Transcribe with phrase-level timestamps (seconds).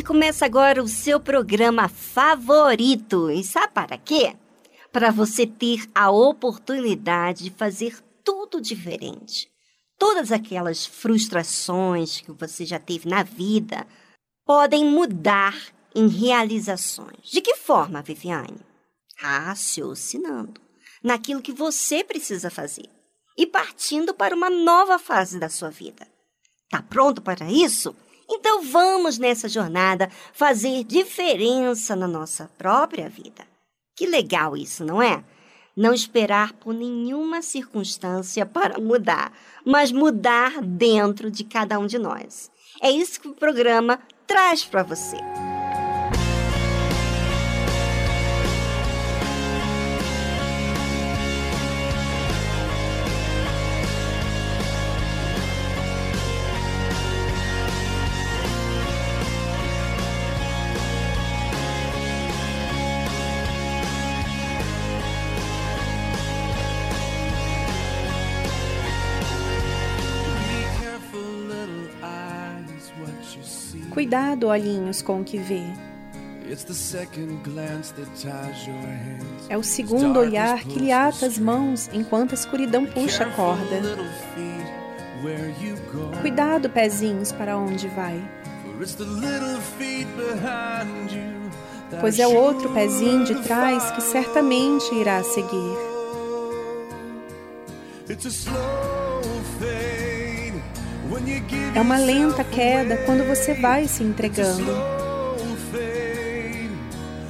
[0.00, 3.28] Começa agora o seu programa favorito.
[3.28, 4.36] E sabe para quê?
[4.92, 9.50] Para você ter a oportunidade de fazer tudo diferente.
[9.98, 13.84] Todas aquelas frustrações que você já teve na vida
[14.46, 15.56] podem mudar
[15.92, 17.28] em realizações.
[17.28, 18.60] De que forma, Viviane?
[19.16, 20.60] Raciocinando
[21.02, 22.88] naquilo que você precisa fazer
[23.36, 26.06] e partindo para uma nova fase da sua vida.
[26.70, 27.94] Tá pronto para isso?
[28.34, 33.44] Então vamos nessa jornada fazer diferença na nossa própria vida.
[33.94, 35.22] Que legal isso, não é?
[35.76, 39.32] Não esperar por nenhuma circunstância para mudar,
[39.66, 42.50] mas mudar dentro de cada um de nós.
[42.80, 45.18] É isso que o programa traz para você.
[74.02, 75.62] Cuidado, olhinhos, com o que vê.
[79.48, 83.80] É o segundo olhar que lhe ata as mãos enquanto a escuridão puxa a corda.
[86.20, 88.20] Cuidado, pezinhos, para onde vai.
[92.00, 95.78] Pois é o outro pezinho de trás que certamente irá seguir.
[101.74, 104.72] É uma lenta queda quando você vai se entregando.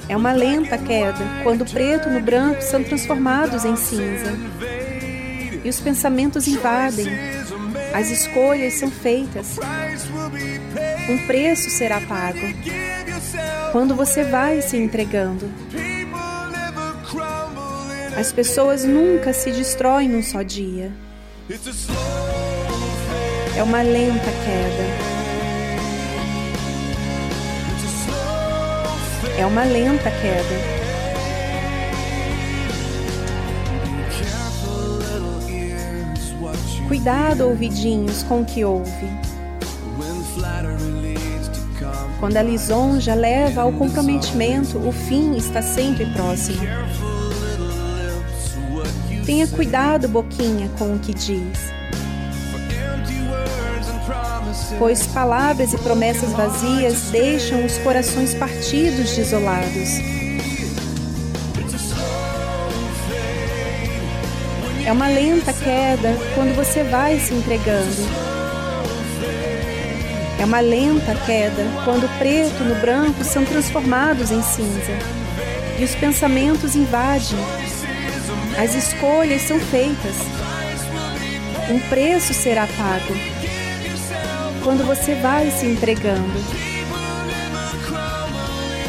[0.07, 4.33] É uma lenta queda quando o preto no branco são transformados em cinza.
[5.63, 7.07] E os pensamentos invadem.
[7.93, 9.57] As escolhas são feitas.
[11.09, 12.39] Um preço será pago.
[13.71, 15.49] Quando você vai se entregando.
[18.17, 20.91] As pessoas nunca se destroem num só dia.
[23.55, 25.13] É uma lenta queda.
[29.37, 30.83] É uma lenta queda.
[36.87, 39.07] Cuidado, ouvidinhos, com o que ouve.
[42.19, 46.61] Quando a lisonja leva ao comprometimento, o fim está sempre próximo.
[49.27, 51.72] Tenha cuidado, boquinha, com o que diz
[54.77, 59.99] pois palavras e promessas vazias deixam os corações partidos desolados.
[64.85, 68.23] É uma lenta queda quando você vai se entregando.
[70.39, 74.91] É uma lenta queda quando o preto no branco são transformados em cinza
[75.79, 77.39] e os pensamentos invadem.
[78.61, 80.15] As escolhas são feitas.
[81.69, 83.32] Um preço será pago
[84.63, 86.31] quando você vai se entregando.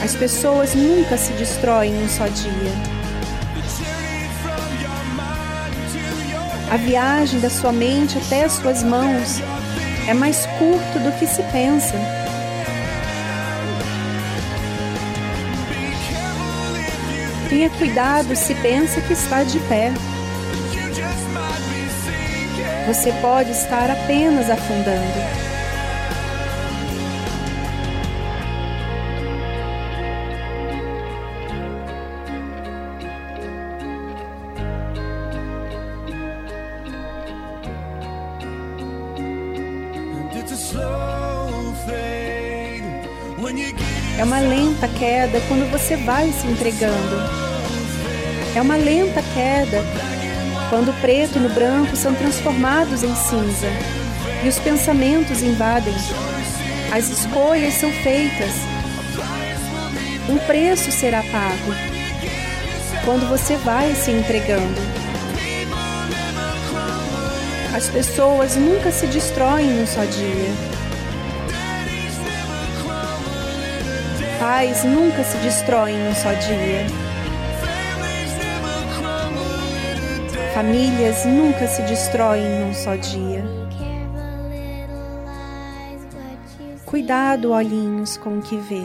[0.02, 2.94] As pessoas nunca se destroem em um só dia.
[6.70, 9.40] A viagem da sua mente até as suas mãos
[10.08, 11.94] é mais curto do que se pensa.
[17.48, 19.92] Tenha cuidado se pensa que está de pé.
[22.86, 25.43] Você pode estar apenas afundando.
[45.04, 47.16] Queda quando você vai se entregando.
[48.56, 49.84] É uma lenta queda
[50.70, 53.66] quando o preto no branco são transformados em cinza
[54.42, 55.92] e os pensamentos invadem.
[56.90, 58.52] As escolhas são feitas.
[60.26, 61.74] Um preço será pago
[63.04, 64.80] quando você vai se entregando.
[67.76, 70.73] As pessoas nunca se destroem num só dia.
[74.44, 76.84] Pais nunca se destroem num só dia.
[80.52, 83.42] Famílias nunca se destroem num só dia.
[86.84, 88.82] Cuidado, olhinhos, com o que vê.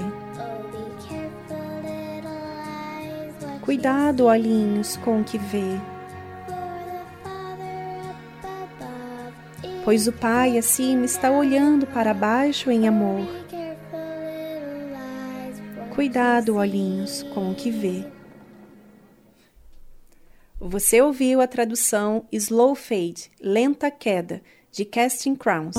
[3.60, 5.78] Cuidado, olhinhos, com o que vê.
[9.84, 13.39] Pois o Pai acima está olhando para baixo em amor.
[16.00, 18.06] Cuidado, olhinhos, com o que vê.
[20.58, 24.42] Você ouviu a tradução Slow Fade, Lenta Queda,
[24.72, 25.76] de Casting Crowns.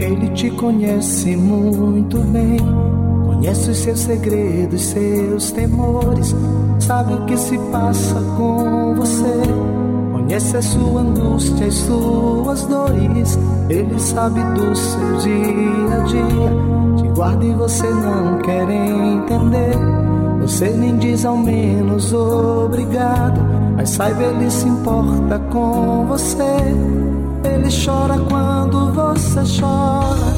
[0.00, 2.56] Ele te conhece muito bem
[3.38, 6.34] Conhece os seus segredos, seus temores,
[6.80, 9.32] sabe o que se passa com você.
[10.12, 13.38] Conhece a sua angústia e suas dores,
[13.70, 16.96] ele sabe do seu dia a dia.
[16.96, 19.78] Te guarda e você não quer entender.
[20.40, 23.40] Você nem diz ao menos obrigado,
[23.76, 26.42] mas saiba ele se importa com você.
[27.44, 30.37] Ele chora quando você chora.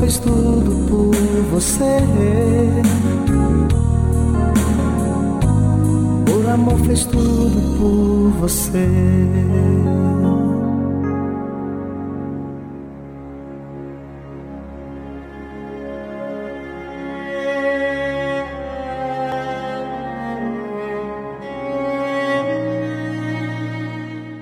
[0.00, 1.14] Fez tudo por
[1.50, 1.98] você.
[6.26, 8.88] Por amor fez tudo por você.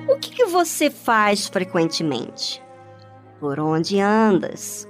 [0.09, 2.63] O que, que você faz frequentemente?
[3.41, 4.89] Por onde andas?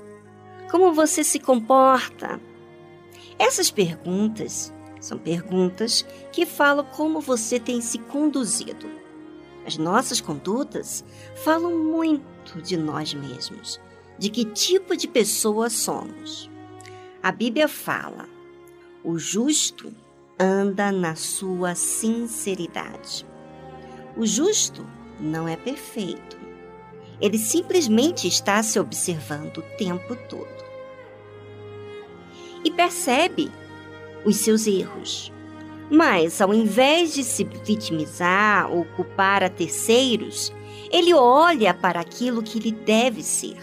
[0.74, 2.40] Como você se comporta?
[3.38, 8.90] Essas perguntas são perguntas que falam como você tem se conduzido.
[9.64, 11.04] As nossas condutas
[11.44, 13.80] falam muito de nós mesmos,
[14.18, 16.50] de que tipo de pessoa somos.
[17.22, 18.28] A Bíblia fala:
[19.04, 19.94] o justo
[20.40, 23.24] anda na sua sinceridade.
[24.16, 24.84] O justo
[25.20, 26.36] não é perfeito.
[27.20, 30.53] Ele simplesmente está se observando o tempo todo
[32.64, 33.50] e percebe
[34.24, 35.30] os seus erros.
[35.90, 40.52] Mas, ao invés de se vitimizar ou culpar a terceiros,
[40.90, 43.58] ele olha para aquilo que lhe deve ser.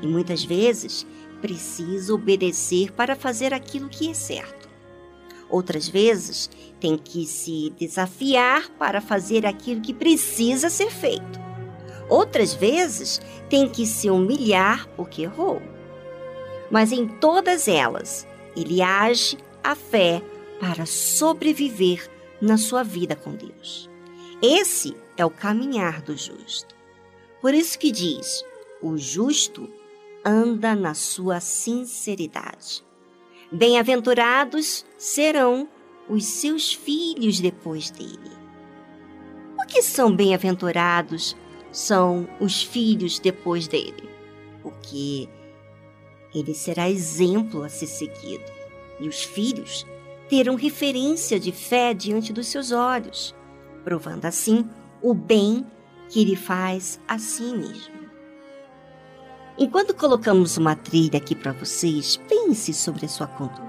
[0.00, 1.06] E muitas vezes
[1.40, 4.68] precisa obedecer para fazer aquilo que é certo.
[5.50, 6.48] Outras vezes
[6.80, 11.40] tem que se desafiar para fazer aquilo que precisa ser feito.
[12.08, 15.60] Outras vezes tem que se humilhar porque errou
[16.72, 18.26] mas em todas elas
[18.56, 20.22] ele age a fé
[20.58, 22.10] para sobreviver
[22.40, 23.90] na sua vida com Deus.
[24.42, 26.74] Esse é o caminhar do justo.
[27.42, 28.42] Por isso que diz:
[28.80, 29.68] o justo
[30.24, 32.82] anda na sua sinceridade.
[33.52, 35.68] Bem-aventurados serão
[36.08, 38.32] os seus filhos depois dele.
[39.58, 41.36] O que são bem-aventurados
[41.70, 44.08] são os filhos depois dele?
[44.62, 45.28] Porque
[46.34, 48.44] Ele será exemplo a ser seguido,
[48.98, 49.86] e os filhos
[50.28, 53.34] terão referência de fé diante dos seus olhos,
[53.84, 54.68] provando assim
[55.02, 55.66] o bem
[56.08, 58.02] que ele faz a si mesmo.
[59.58, 63.62] Enquanto colocamos uma trilha aqui para vocês, pense sobre a sua conduta.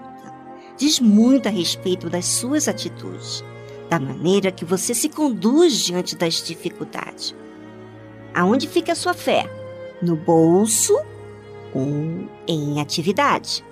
[0.78, 3.44] Diz muito a respeito das suas atitudes,
[3.90, 7.36] da maneira que você se conduz diante das dificuldades.
[8.34, 9.50] Aonde fica a sua fé?
[10.02, 10.98] No bolso
[11.74, 13.64] ou em atividade?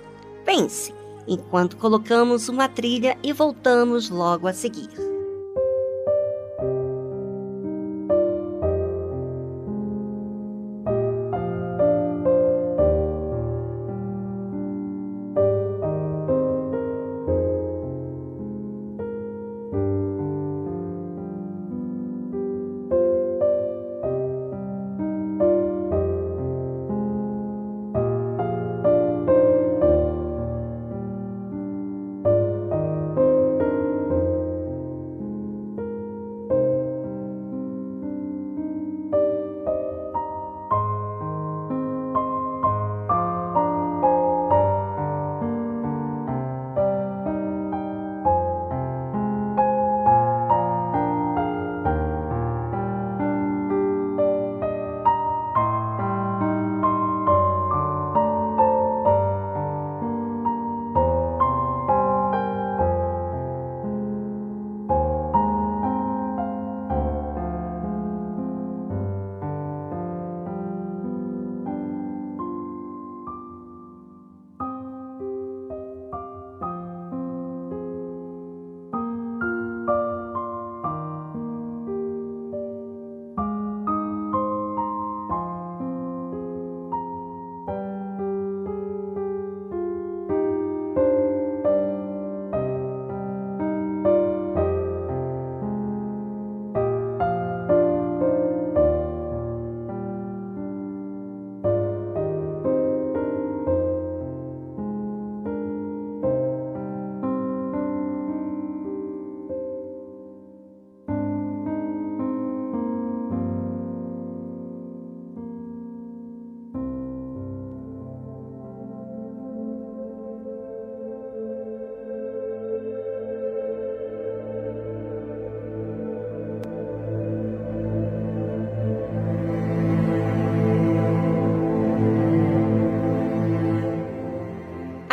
[0.44, 0.94] Pense,
[1.26, 5.11] enquanto colocamos uma trilha e voltamos logo a seguir.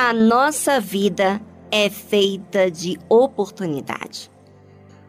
[0.09, 4.31] A nossa vida é feita de oportunidade.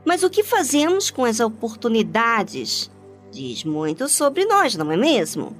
[0.05, 2.91] Mas o que fazemos com as oportunidades
[3.33, 5.57] diz muito sobre nós, não é mesmo?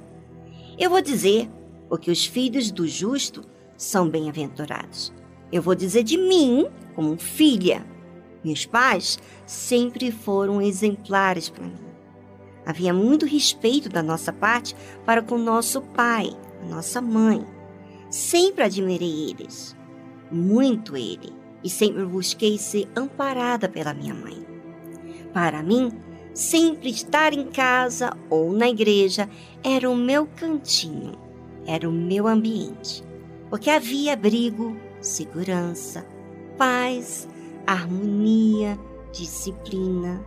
[0.77, 1.49] Eu vou dizer,
[1.89, 3.41] porque os filhos do justo
[3.75, 5.11] são bem-aventurados.
[5.51, 7.83] Eu vou dizer de mim, como filha.
[8.43, 11.89] Meus pais sempre foram exemplares para mim.
[12.63, 16.29] Havia muito respeito da nossa parte para com nosso pai,
[16.69, 17.43] nossa mãe.
[18.11, 19.73] Sempre admirei eles,
[20.29, 24.45] muito ele, e sempre busquei ser amparada pela minha mãe.
[25.33, 25.89] Para mim,
[26.33, 29.29] sempre estar em casa ou na igreja
[29.63, 31.13] era o meu cantinho,
[31.65, 33.01] era o meu ambiente,
[33.49, 36.05] porque havia abrigo, segurança,
[36.57, 37.29] paz,
[37.65, 38.77] harmonia,
[39.13, 40.21] disciplina.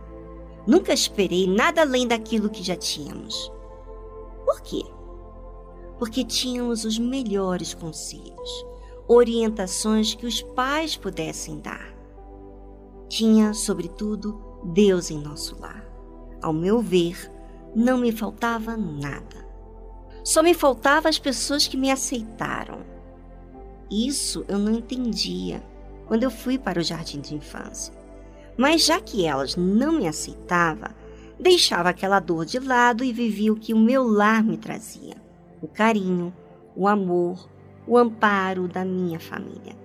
[0.65, 3.51] Nunca esperei nada além daquilo que já tínhamos.
[4.43, 4.94] Por quê?
[5.97, 8.65] Porque tínhamos os melhores conselhos,
[9.07, 11.93] orientações que os pais pudessem dar.
[13.07, 15.85] Tinha, sobretudo, Deus em nosso lar.
[16.41, 17.31] Ao meu ver,
[17.75, 19.45] não me faltava nada.
[20.23, 22.79] Só me faltavam as pessoas que me aceitaram.
[23.89, 25.63] Isso eu não entendia
[26.07, 27.93] quando eu fui para o jardim de infância.
[28.57, 30.89] Mas já que elas não me aceitavam,
[31.39, 35.24] deixava aquela dor de lado e vivia o que o meu lar me trazia
[35.65, 36.31] o carinho,
[36.75, 37.49] o amor,
[37.87, 39.75] o amparo da minha família.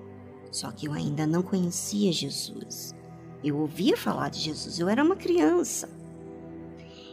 [0.50, 2.94] Só que eu ainda não conhecia Jesus.
[3.42, 5.88] Eu ouvia falar de Jesus, eu era uma criança.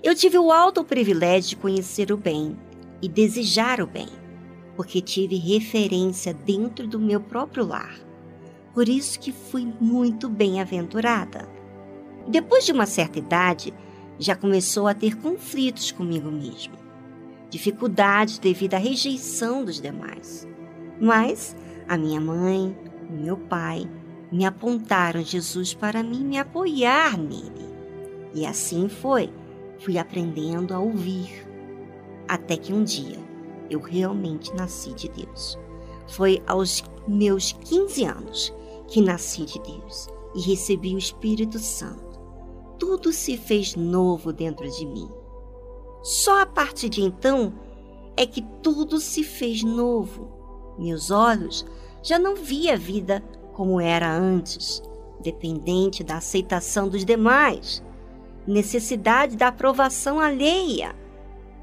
[0.03, 2.57] Eu tive o alto privilégio de conhecer o bem
[3.01, 4.09] e desejar o bem,
[4.75, 7.97] porque tive referência dentro do meu próprio lar.
[8.73, 11.47] Por isso que fui muito bem-aventurada.
[12.27, 13.73] Depois de uma certa idade,
[14.19, 16.86] já começou a ter conflitos comigo mesmo
[17.49, 20.47] dificuldades devido à rejeição dos demais.
[20.99, 21.55] Mas
[21.87, 22.77] a minha mãe,
[23.09, 23.89] o meu pai,
[24.31, 27.67] me apontaram Jesus para mim me apoiar nele.
[28.33, 29.31] E assim foi,
[29.79, 31.47] fui aprendendo a ouvir,
[32.27, 33.17] até que um dia
[33.69, 35.57] eu realmente nasci de Deus.
[36.07, 38.53] Foi aos meus 15 anos
[38.87, 42.19] que nasci de Deus e recebi o Espírito Santo.
[42.79, 45.09] Tudo se fez novo dentro de mim.
[46.07, 47.53] Só a partir de então
[48.15, 50.31] é que tudo se fez novo.
[50.79, 51.65] Meus olhos
[52.01, 54.81] já não via a vida como era antes,
[55.21, 57.83] dependente da aceitação dos demais,
[58.47, 60.95] necessidade da aprovação alheia.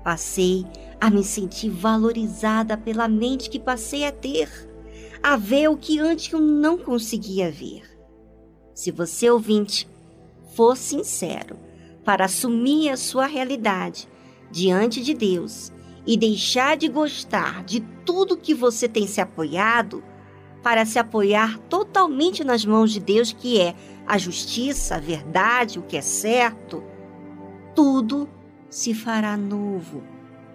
[0.05, 0.67] Passei
[1.01, 4.51] a me sentir valorizada pela mente que passei a ter,
[5.23, 7.83] a ver o que antes eu não conseguia ver.
[8.75, 9.89] Se você, ouvinte,
[10.55, 11.57] for sincero
[12.05, 14.13] para assumir a sua realidade
[14.55, 15.73] diante de Deus
[16.07, 20.03] e deixar de gostar de tudo que você tem se apoiado,
[20.63, 23.75] para se apoiar totalmente nas mãos de Deus, que é
[24.07, 26.83] a justiça, a verdade, o que é certo,
[27.75, 28.29] tudo
[28.71, 30.03] se fará novo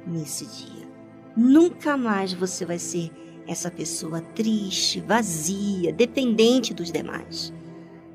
[0.07, 0.87] nesse dia.
[1.35, 3.11] Nunca mais você vai ser
[3.45, 7.53] essa pessoa triste, vazia, dependente dos demais.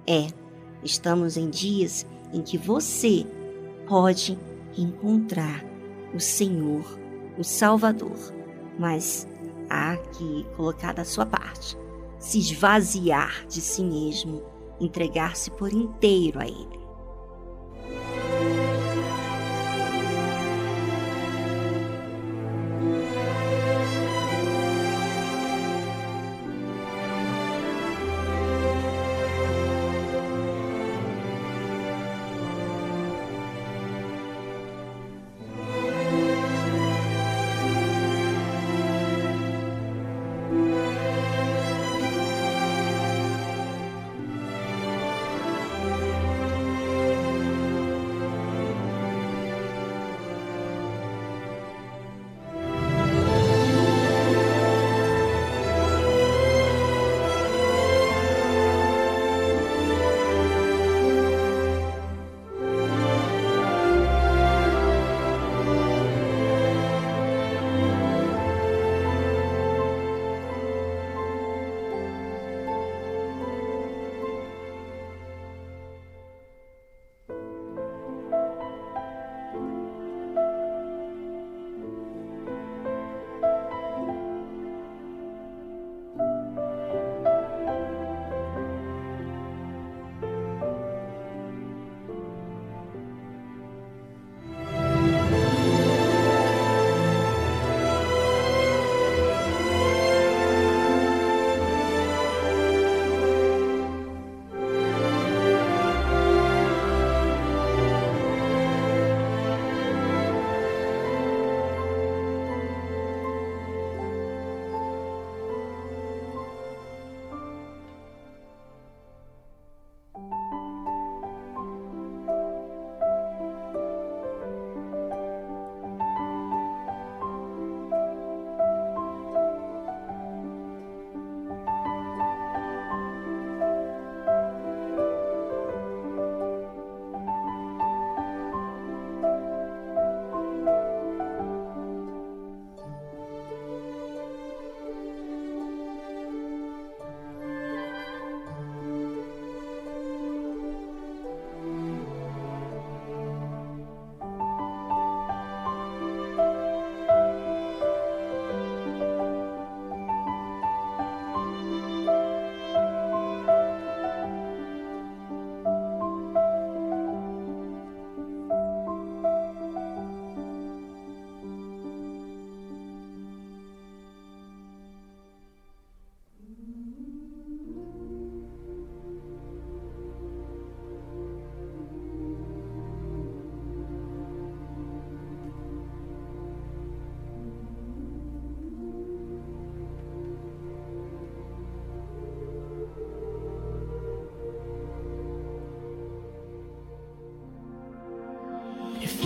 [0.06, 0.26] É,
[0.82, 3.24] estamos em dias em que você
[3.86, 4.38] pode
[4.76, 5.73] encontrar
[6.14, 6.84] o Senhor,
[7.36, 8.32] o Salvador,
[8.78, 9.26] mas
[9.68, 11.76] há que colocar da sua parte,
[12.18, 14.42] se esvaziar de si mesmo,
[14.80, 16.84] entregar-se por inteiro a Ele.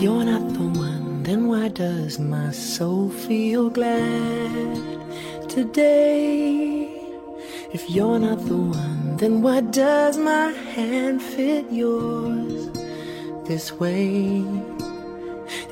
[0.00, 4.78] You're not the one, then why does my soul feel glad
[5.48, 6.88] today?
[7.72, 12.70] If you're not the one, then why does my hand fit yours
[13.48, 14.44] this way?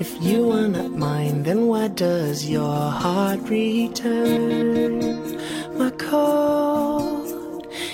[0.01, 4.99] If you are not mine, then why does your heart return
[5.79, 7.23] my call?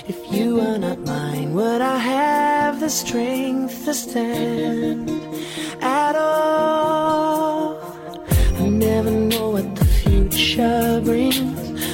[0.07, 5.02] If you are not mine, would I have the strength to stand?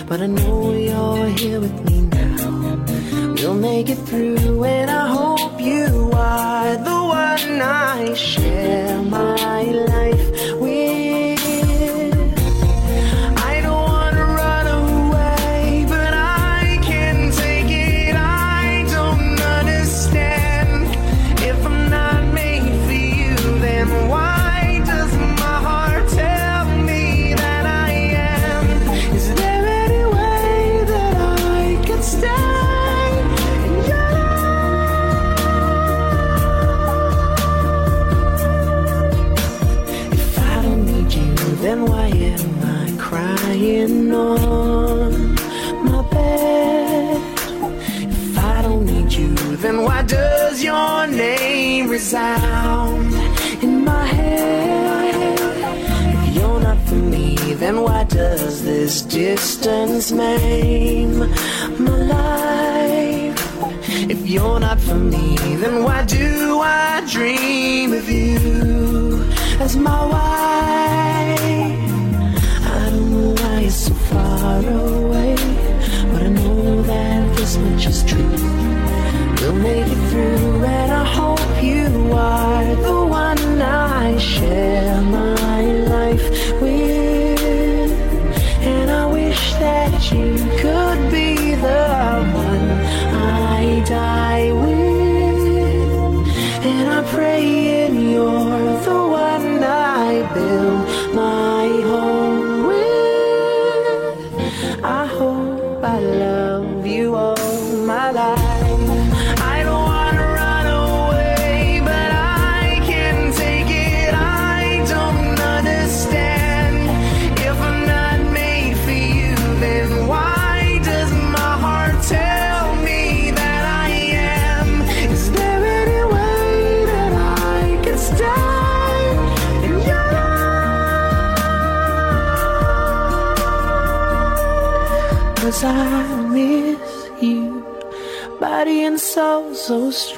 [0.09, 2.83] But I know you're here with me now.
[3.35, 4.88] We'll make it through, and
[59.19, 61.19] distance maim
[61.77, 63.39] my life?
[64.13, 69.21] If you're not for me, then why do I dream of you
[69.59, 70.58] as my wife?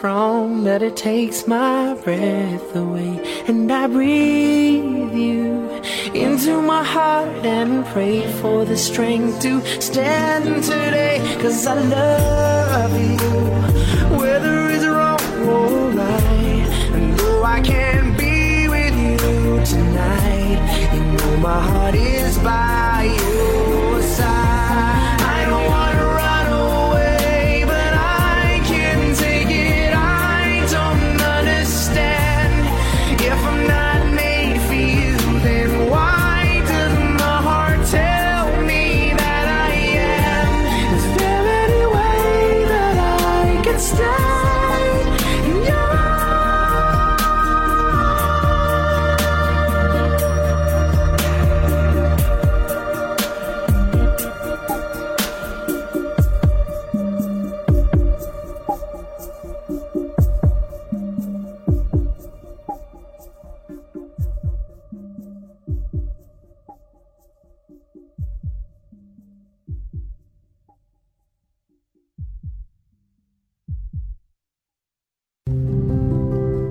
[0.02, 3.14] Strong that it takes my breath away.
[3.48, 5.70] And I breathe you
[6.16, 11.20] into my heart and pray for the strength to stand today.
[11.40, 16.68] Cause I love you, whether it's wrong or right.
[16.96, 19.18] And though I can't be with you
[19.64, 20.62] tonight,
[20.96, 23.51] you know my heart is by your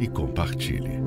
[0.00, 1.00] e compartilhe.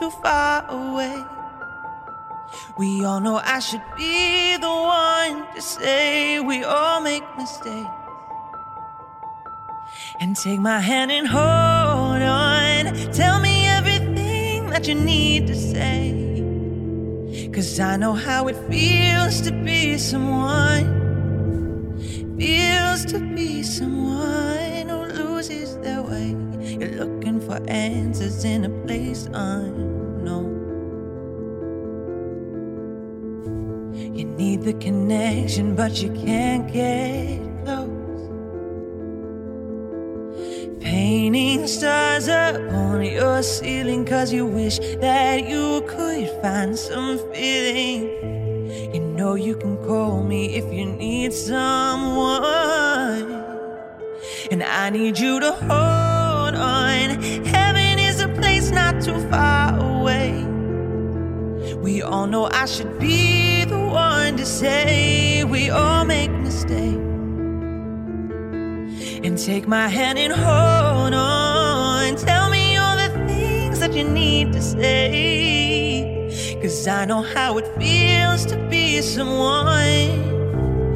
[0.00, 1.22] Too far away.
[2.78, 7.90] We all know I should be the one to say we all make mistakes.
[10.20, 13.12] And take my hand and hold on.
[13.12, 15.98] Tell me everything that you need to say.
[17.52, 20.86] Cause I know how it feels to be someone.
[22.38, 26.28] Feels to be someone who loses their way.
[26.80, 27.19] You're looking
[27.50, 30.54] for answers in a place unknown.
[34.14, 38.22] You need the connection, but you can't get close.
[40.80, 48.94] Painting stars up on your ceiling, cause you wish that you could find some feeling.
[48.94, 52.44] You know you can call me if you need someone.
[54.52, 56.09] And I need you to hold
[56.60, 57.20] on.
[57.44, 60.44] Heaven is a place not too far away.
[61.76, 66.98] We all know I should be the one to say we all make mistakes.
[69.26, 72.16] And take my hand and hold on.
[72.16, 76.28] Tell me all the things that you need to say.
[76.62, 80.28] Cause I know how it feels to be someone.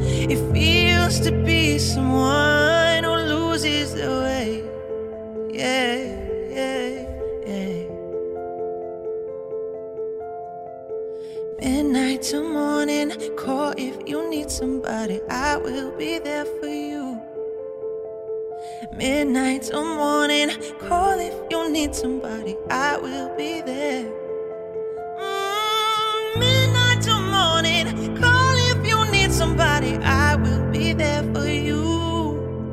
[0.01, 2.64] It feels to be someone
[22.69, 24.11] I will be there.
[25.05, 29.97] Mm, midnight to morning, call if you need somebody.
[29.97, 32.63] I will be there for you.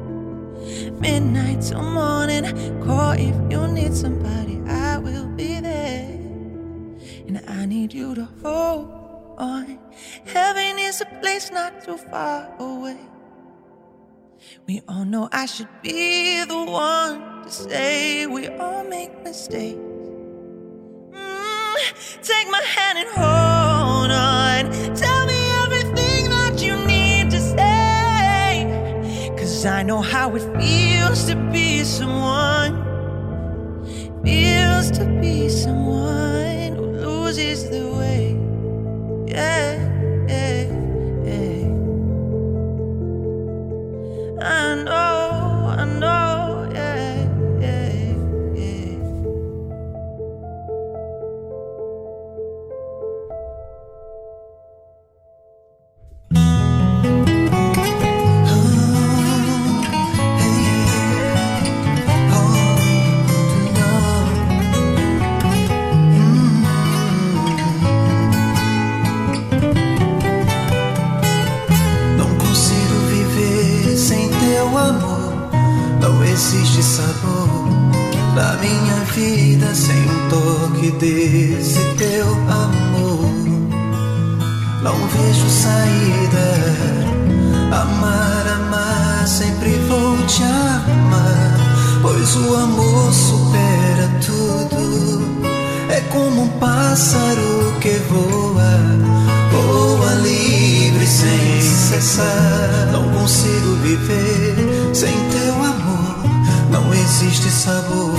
[1.01, 2.45] Midnight to morning,
[2.85, 4.63] call if you need somebody.
[4.67, 6.09] I will be there.
[7.29, 9.79] And I need you to hold on.
[10.27, 12.99] Heaven is a place not too far away.
[14.67, 19.79] We all know I should be the one to say we all make mistakes.
[21.13, 24.95] Mm, take my hand and hold on.
[24.97, 29.31] Tell me everything that you need to say.
[29.39, 33.01] Cause I know how it feels to be someone.
[34.25, 38.39] Feels to be someone who loses the way.
[39.27, 39.75] Yeah,
[40.29, 40.63] yeah,
[41.25, 41.69] yeah.
[44.43, 45.22] I know,
[96.93, 98.75] pássaro que voa,
[99.51, 102.90] voa livre sem cessar.
[102.93, 104.55] Não consigo viver
[104.93, 106.23] sem teu amor.
[106.71, 108.13] Não existe sabor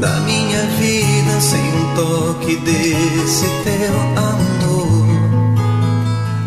[0.00, 5.06] da minha vida sem um toque desse teu amor.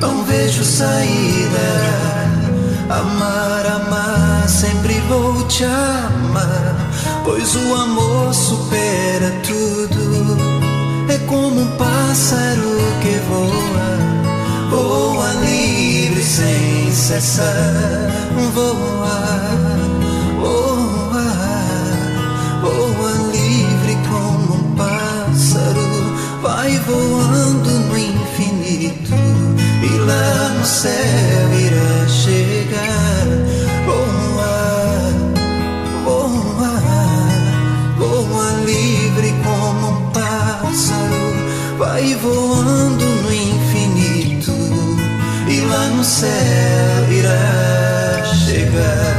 [0.01, 1.69] Não vejo saída.
[2.89, 6.75] Amar, amar, sempre vou te amar,
[7.23, 10.08] pois o amor supera tudo.
[11.29, 17.53] Como um pássaro que voa, voa livre sem cessar,
[18.51, 18.73] voa,
[20.39, 21.21] voa,
[22.63, 25.87] voa livre como pássaro,
[26.41, 29.13] vai voando no infinito
[29.83, 33.08] e lá no céu irá chegar.
[41.99, 44.53] Vai voando no infinito
[45.49, 49.18] e lá no céu irá chegar.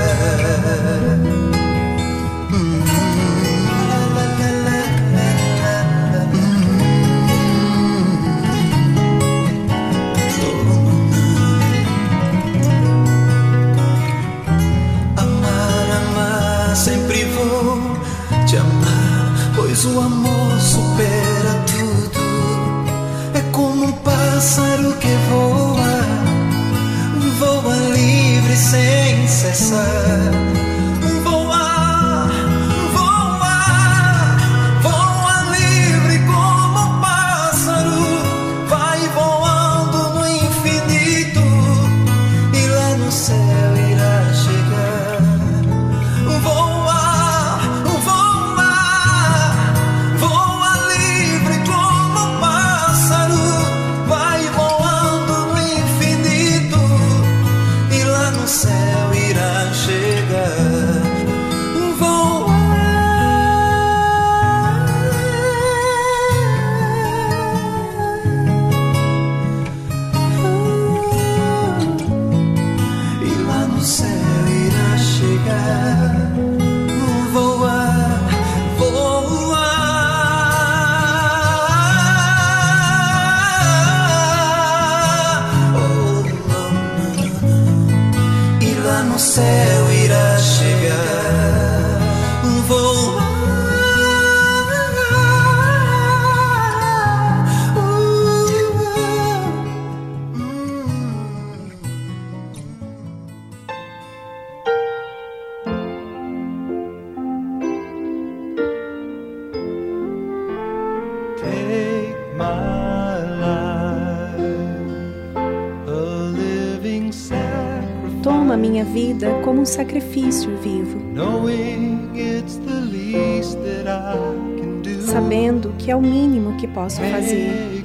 [126.75, 127.85] Posso fazer.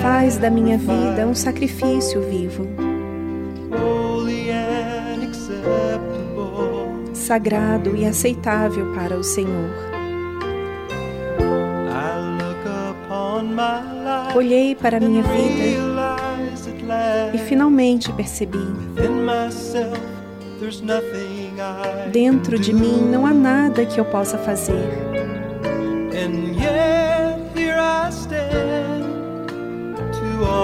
[0.00, 2.66] Faz da minha vida um sacrifício vivo,
[7.12, 9.70] sagrado e aceitável para o Senhor.
[14.34, 15.82] Olhei para a minha vida
[17.32, 18.58] e finalmente percebi:
[22.10, 24.84] dentro de mim não há nada que eu possa fazer.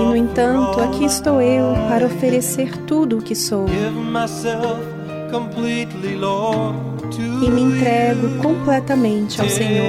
[0.00, 3.66] E no entanto, aqui estou eu para oferecer tudo o que sou
[7.42, 9.86] e me entrego completamente ao Senhor.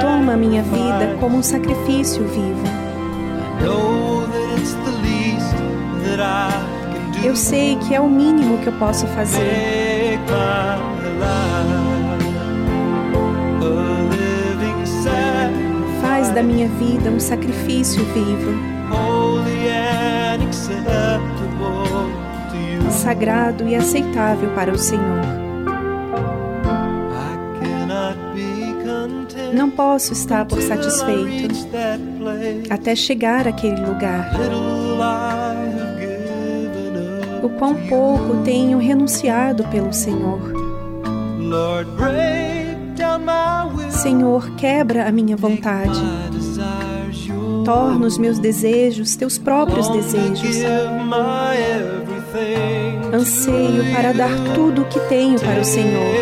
[0.00, 4.03] Toma minha vida como um sacrifício vivo.
[7.24, 10.18] Eu sei que é o mínimo que eu posso fazer.
[16.02, 18.52] Faz da minha vida um sacrifício vivo,
[22.90, 25.44] sagrado e aceitável para o Senhor.
[29.52, 31.54] Não posso estar por satisfeito
[32.70, 34.30] até chegar àquele lugar.
[37.44, 40.40] O quão pouco tenho renunciado pelo Senhor.
[43.90, 46.00] Senhor, quebra a minha vontade.
[47.62, 50.56] Torna os meus desejos teus próprios desejos.
[53.12, 56.14] Anseio para dar tudo o que tenho para o Senhor.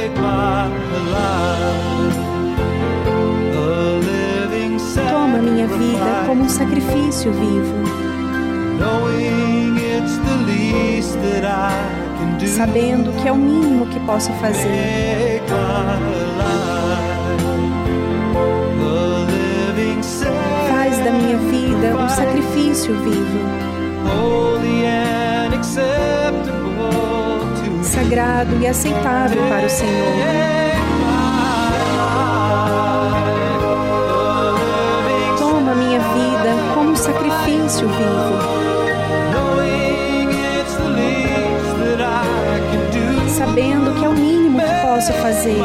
[5.08, 7.82] Toma minha vida como um sacrifício vivo.
[12.46, 15.42] Sabendo que é o mínimo que posso fazer.
[20.68, 23.72] Faz da minha vida um sacrifício vivo.
[27.82, 30.14] Sagrado e aceitável para o Senhor.
[35.38, 38.61] Toma minha vida como um sacrifício vivo.
[45.03, 45.57] Posso fazer.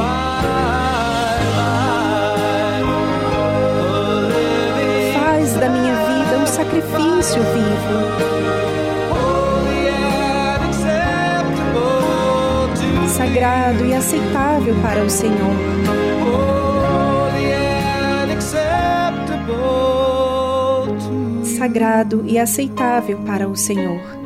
[5.14, 8.28] Faz da minha vida um sacrifício vivo.
[13.08, 15.38] Sagrado e aceitável para o Senhor.
[21.44, 24.17] Sagrado e aceitável para o Senhor.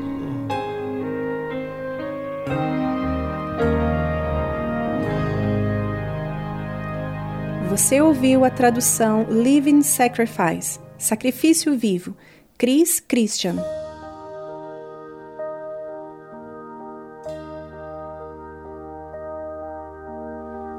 [7.92, 12.16] Você ouviu a tradução Living Sacrifice, Sacrifício Vivo,
[12.58, 13.58] Chris Christian.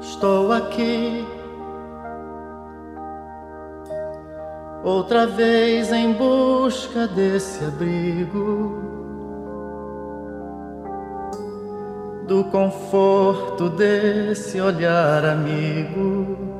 [0.01, 1.23] Estou aqui.
[4.83, 8.81] Outra vez em busca desse abrigo,
[12.27, 16.52] do conforto desse olhar amigo,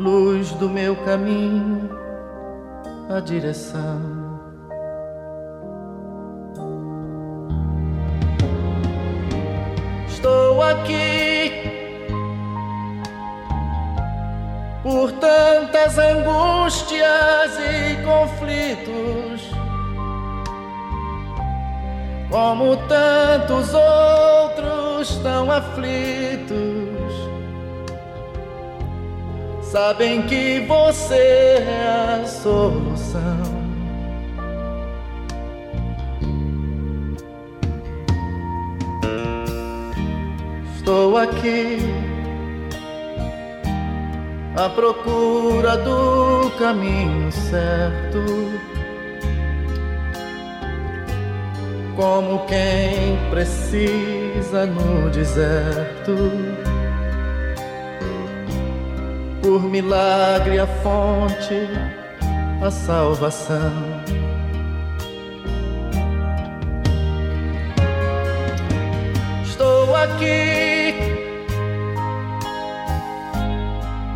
[0.00, 1.90] luz do meu caminho,
[3.14, 4.00] a direção.
[10.08, 11.52] Estou aqui
[14.82, 19.50] por tantas angústias e conflitos,
[22.30, 26.79] como tantos outros tão aflitos.
[29.70, 33.20] Sabem que você é a solução.
[40.74, 41.78] Estou aqui
[44.56, 48.24] à procura do caminho certo.
[51.94, 56.59] Como quem precisa no deserto,
[59.50, 61.68] por milagre a fonte,
[62.62, 64.00] a salvação.
[69.42, 70.94] Estou aqui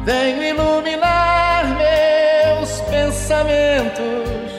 [0.04, 4.52] Venho iluminar meus pensamentos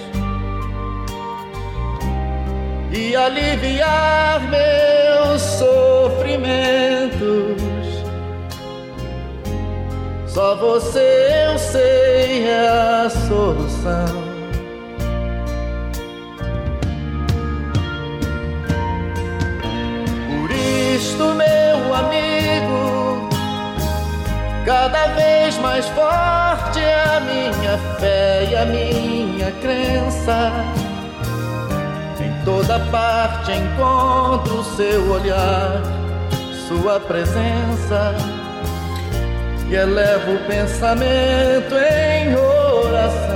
[2.91, 7.64] e aliviar meus sofrimentos.
[10.35, 14.05] Só você eu sei é a solução.
[20.27, 23.29] Por isto, meu amigo
[24.65, 30.51] Cada vez mais forte é a minha fé e a minha crença.
[32.19, 35.81] Em toda parte encontro seu olhar,
[36.67, 38.34] sua presença.
[39.67, 43.35] E elevo o pensamento em oração.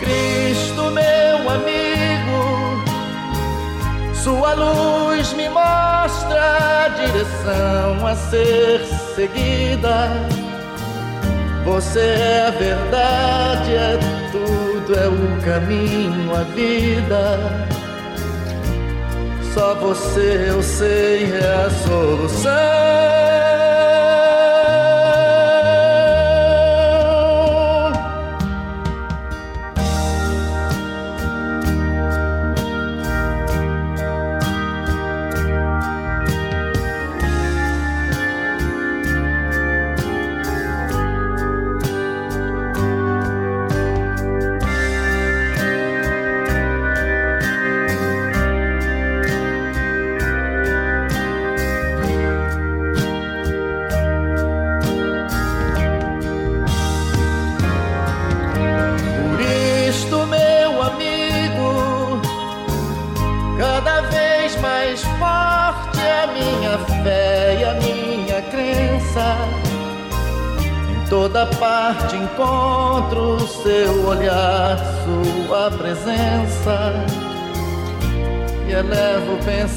[0.00, 2.00] Cristo, meu amigo.
[4.14, 8.84] Sua luz me mostra a direção a ser
[9.16, 10.10] seguida.
[11.64, 13.98] Você é a verdade, é
[14.30, 17.79] tudo, é o caminho, a vida.
[19.54, 23.49] Só você eu sei é a solução.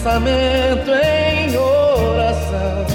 [0.04, 2.86] Pensamento em oração.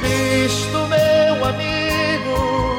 [0.00, 2.78] Cristo, meu amigo,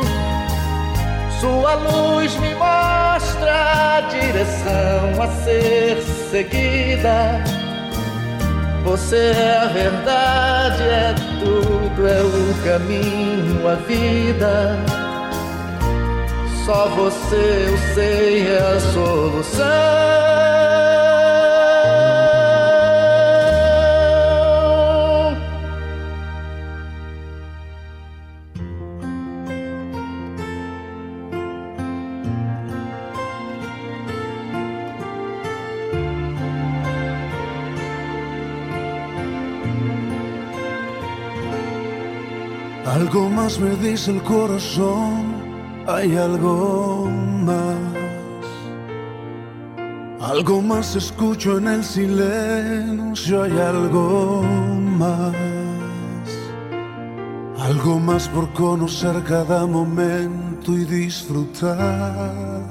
[1.41, 7.43] sua luz me mostra a direção a ser seguida
[8.83, 15.00] você é a verdade, é tudo, é o caminho, a vida.
[16.71, 19.65] Só você, eu sei, é a solução.
[42.85, 45.30] Algo más me dice el corazón,
[45.87, 47.09] hay algo
[47.45, 47.77] más.
[50.21, 55.35] Algo más escucho en el silencio, hay algo más.
[57.59, 62.61] Algo más por conocer cada momento y disfrutar.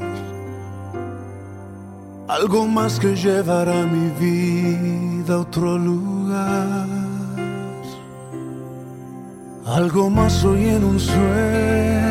[2.29, 6.87] Algo más que llevará mi vida a otro lugar.
[9.67, 12.10] Algo más hoy en un sueño,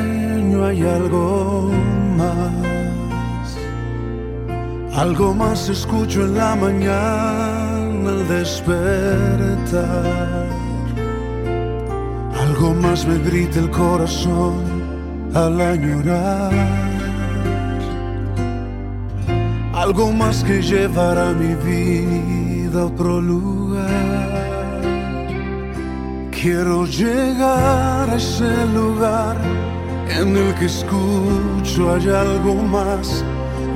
[0.65, 1.71] hay algo
[2.17, 3.57] más.
[4.95, 8.87] Algo más escucho en la mañana al despertar.
[12.39, 14.55] Algo más me grita el corazón
[15.33, 16.51] al añorar.
[19.73, 24.39] Algo más que llevará mi vida a otro lugar.
[26.31, 29.37] Quiero llegar a ese lugar
[30.09, 33.23] en el que escucho hay algo más,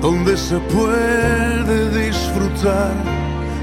[0.01, 2.93] donde se puede disfrutar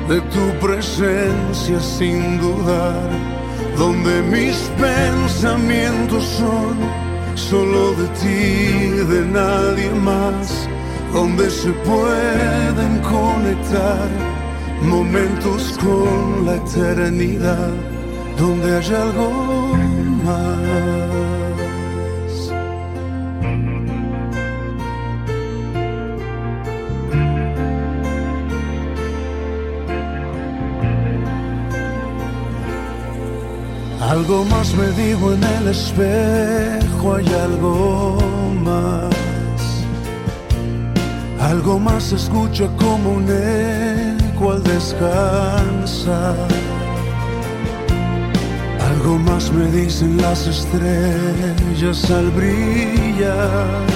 [0.09, 3.11] de tu presencia sin dudar,
[3.77, 6.77] donde mis pensamientos son
[7.35, 10.69] solo de ti, de nadie más,
[11.13, 14.09] donde se pueden conectar
[14.83, 17.71] momentos con la eternidad
[18.41, 19.75] donde hay algo
[20.25, 20.90] más.
[34.11, 38.19] Algo más me digo en el espejo, hay algo
[38.65, 39.15] más.
[41.41, 46.37] Algo más escucha como un eco al descansar
[49.03, 53.87] algo más me dicen las estrellas al brillar.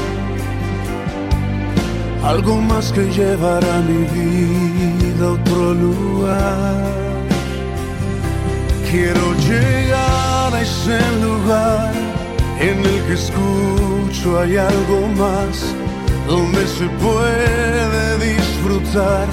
[2.23, 7.03] Algo más que llevará mi vida a otro lugar.
[8.95, 11.92] Quiero llegar a ese lugar
[12.61, 15.74] en el que escucho hay algo más,
[16.28, 19.26] donde se puede disfrutar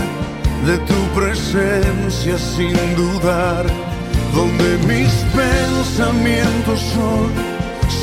[0.66, 3.68] de tu presencia sin dudar
[4.34, 7.30] donde mis pensamientos son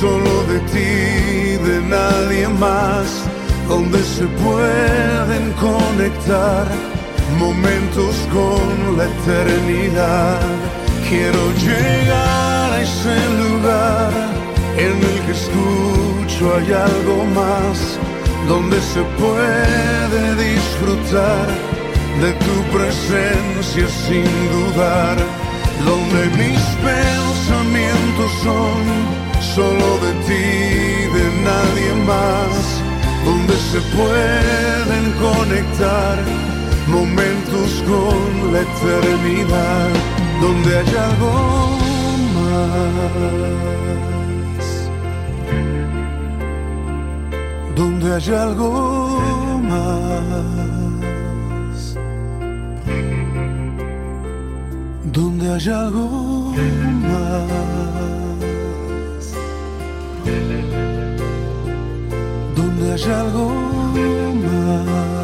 [0.01, 3.25] solo de ti, de nadie más,
[3.69, 6.69] donde se pueden conectar
[7.37, 10.58] momentos con la eternidad.
[11.09, 14.13] Quiero llegar a ese lugar
[14.77, 17.99] en el que escucho hay algo más,
[18.47, 21.47] donde se puede disfrutar
[22.21, 25.17] de tu presencia sin dudar
[25.85, 28.79] donde mis pensamientos son
[29.55, 30.47] solo de ti,
[31.17, 32.83] de nadie más,
[33.25, 36.19] donde se pueden conectar
[36.89, 39.91] momentos con la eternidad,
[40.41, 41.33] donde hay algo
[42.35, 43.49] más,
[47.77, 49.21] donde hay algo
[49.63, 50.09] más.
[55.13, 56.55] donde hay algo
[57.03, 57.49] más,
[62.55, 63.49] donde hay algo
[64.45, 65.18] más.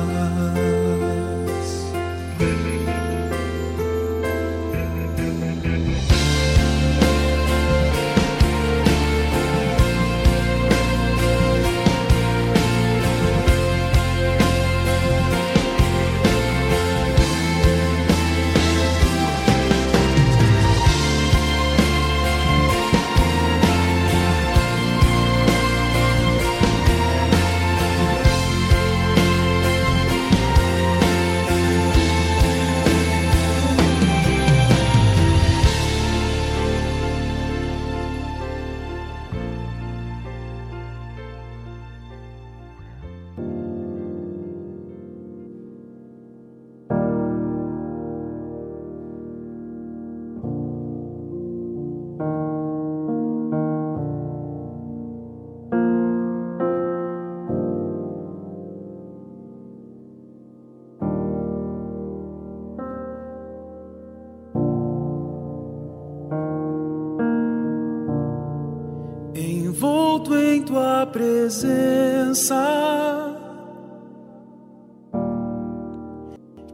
[71.24, 72.62] Presença.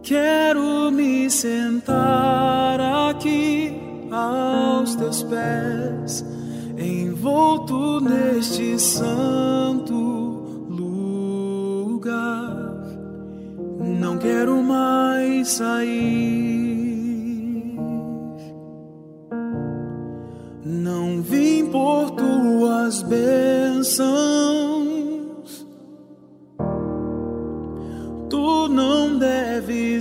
[0.02, 2.80] Quero me sentar
[3.10, 3.72] aqui
[4.10, 6.24] aos teus pés,
[6.76, 9.94] envolto neste santo
[10.68, 12.50] lugar.
[13.78, 16.90] Não quero mais sair.
[20.64, 24.29] Não vim por tuas bênçãos.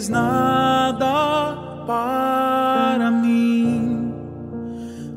[0.10, 4.14] Nada para mim,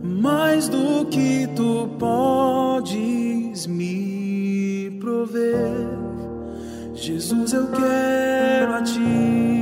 [0.02, 5.88] mais do que tu podes me prover.
[6.94, 9.52] Jesus, eu quero a ti.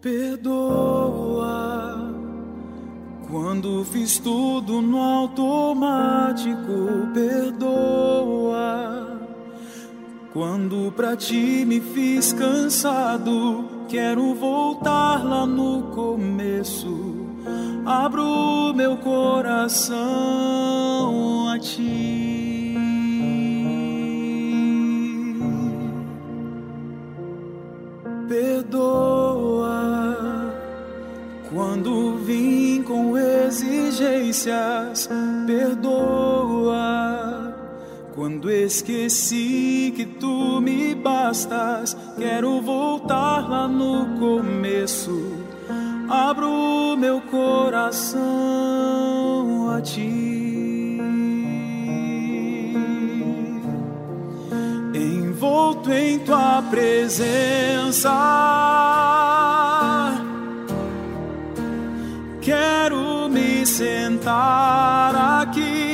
[0.00, 1.50] Perdoa
[3.30, 7.10] quando fiz tudo no automático.
[7.12, 8.99] Perdoa
[10.32, 13.64] quando pra ti me fiz cansado.
[13.88, 17.26] Quero voltar lá no começo.
[17.84, 19.98] Abro meu coração
[21.48, 22.76] a ti.
[28.28, 29.80] Perdoa
[31.52, 35.08] quando vim com exigências.
[35.46, 37.39] Perdoa
[38.14, 41.96] quando esqueci que tu me bastas.
[42.18, 45.46] Quero voltar lá no começo.
[46.08, 48.20] Abro meu coração
[49.70, 50.30] a ti.
[55.40, 58.10] envolto em tua presença.
[62.42, 65.89] Quero me sentar aqui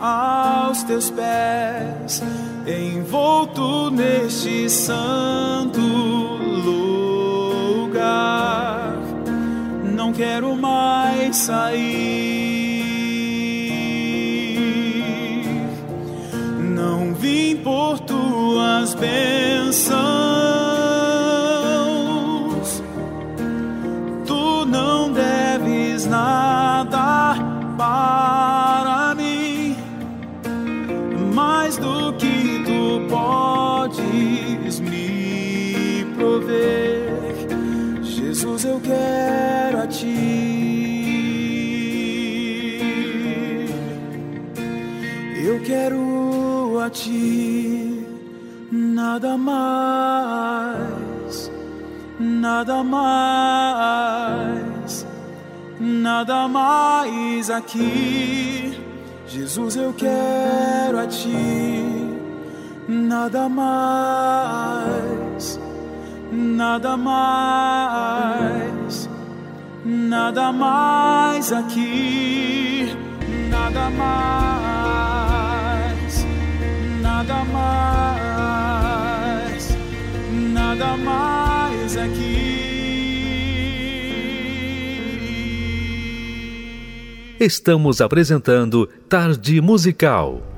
[0.00, 2.22] aos teus pés,
[2.66, 5.80] envolto neste santo
[7.80, 8.96] lugar.
[9.84, 12.18] Não quero mais sair.
[16.60, 20.27] Não vim por tuas bênçãos.
[38.88, 40.48] Quero a ti.
[45.48, 48.04] Eu quero a ti,
[48.72, 50.78] nada mais,
[52.18, 55.06] nada mais,
[55.78, 58.76] nada mais aqui.
[59.26, 61.36] Jesus, eu quero a ti,
[62.88, 65.60] nada mais,
[66.32, 68.17] nada mais,
[70.28, 72.94] nada mais aqui,
[73.48, 75.06] nada mais,
[77.00, 78.58] nada mais,
[80.52, 82.58] nada mais aqui.
[87.40, 90.57] Estamos apresentando Tarde Musical.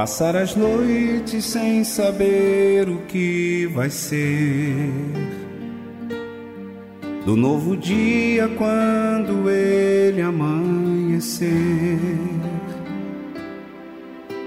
[0.00, 4.90] Passar as noites sem saber o que vai ser.
[7.26, 11.98] Do novo dia quando ele amanhecer.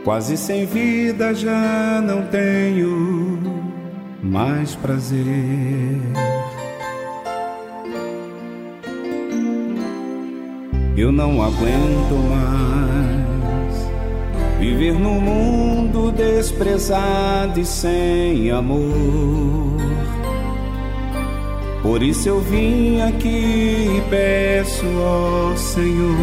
[0.03, 3.39] Quase sem vida já não tenho
[4.23, 6.01] mais prazer.
[10.97, 13.32] Eu não aguento mais
[14.59, 19.73] Viver num mundo desprezado e sem amor.
[21.81, 26.13] Por isso eu vim aqui e peço ao Senhor.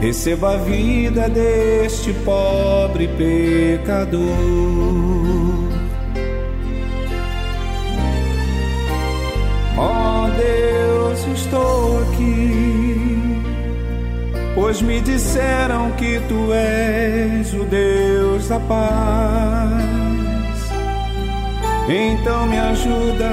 [0.00, 4.22] Receba a vida deste pobre pecador.
[9.78, 12.81] Oh Deus, estou aqui
[14.54, 19.82] pois me disseram que tu és o Deus da paz.
[21.88, 23.30] Então me ajuda,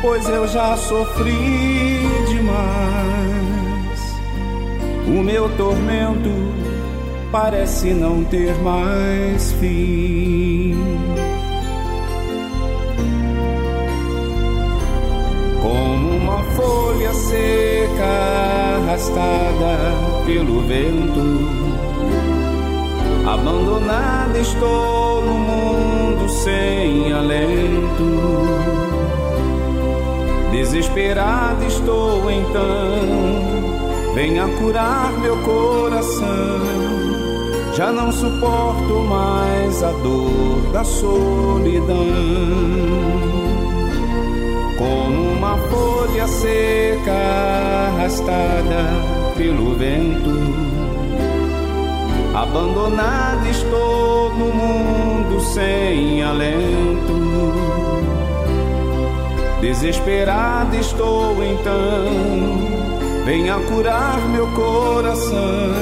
[0.00, 2.82] pois eu já sofri demais.
[5.06, 6.30] O meu tormento
[7.30, 10.76] parece não ter mais fim.
[15.62, 18.04] Como uma folha seca
[18.76, 21.22] arrastada pelo vento.
[23.26, 28.02] Abandonada estou no mundo sem alento.
[30.50, 36.60] Desesperada estou então, venha curar meu coração.
[37.74, 42.06] Já não suporto mais a dor da solidão.
[44.76, 47.12] Como uma folha seca
[47.94, 50.30] arrastada pelo vento.
[52.34, 57.22] Abandonado estou no mundo sem alento.
[59.60, 65.72] Desesperado estou então, venha curar meu coração.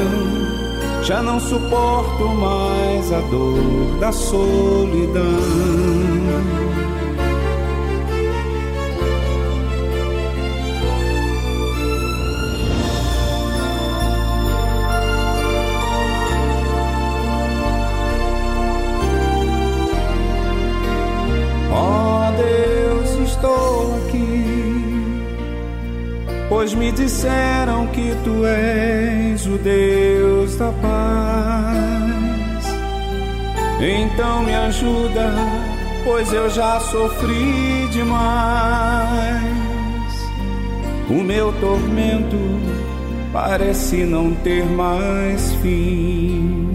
[1.03, 5.25] Já não suporto mais a dor da solidão.
[26.51, 32.67] Pois me disseram que tu és o Deus da paz.
[33.81, 35.33] Então me ajuda,
[36.05, 39.41] pois eu já sofri demais.
[41.09, 42.37] O meu tormento
[43.33, 46.75] parece não ter mais fim.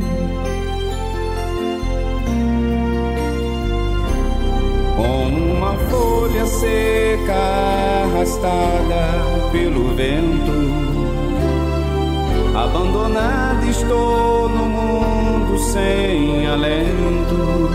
[6.26, 7.36] Folha seca
[8.04, 10.56] arrastada pelo vento.
[12.56, 17.70] Abandonada estou no mundo sem alento.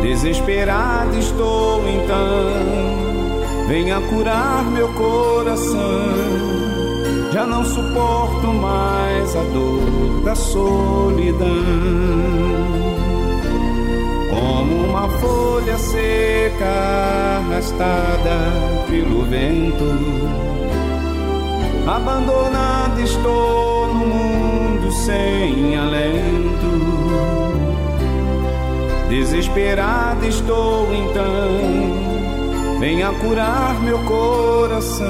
[0.00, 5.78] Desesperado estou então, venha curar meu coração.
[7.30, 11.48] Já não suporto mais a dor da solidão
[14.98, 18.52] uma folha seca arrastada
[18.90, 19.84] pelo vento.
[21.86, 26.58] Abandonado estou no mundo sem alento.
[29.08, 35.06] Desesperado estou então, venha curar meu coração.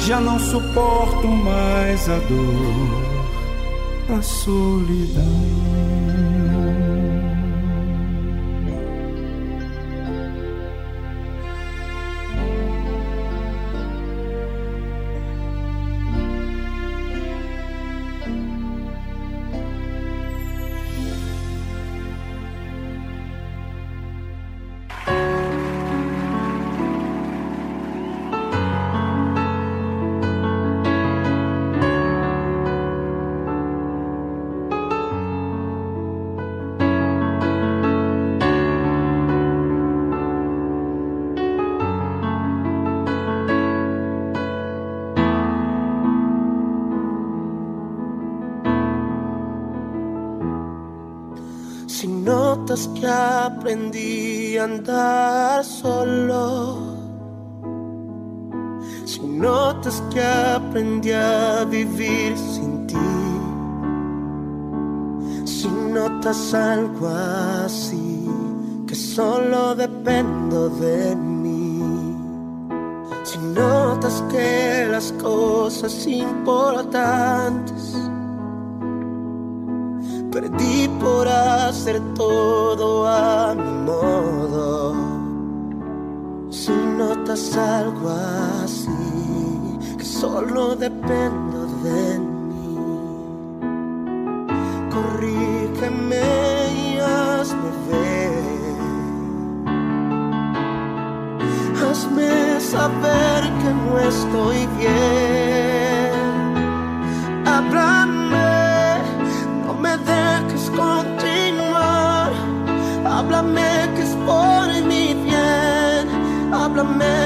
[0.00, 5.57] Já não suporto mais a dor, a solidão.
[54.58, 56.78] Andar solo.
[59.04, 62.96] Si notas que aprendí a vivir sin ti.
[65.44, 67.08] Si notas algo
[67.64, 68.28] así,
[68.86, 72.16] que solo dependo de mí.
[73.24, 77.98] Si notas que las cosas importantes
[80.30, 84.37] perdí por hacer todo a mi modo.
[87.28, 88.08] Si notas algo
[88.64, 91.47] así, que solo dependo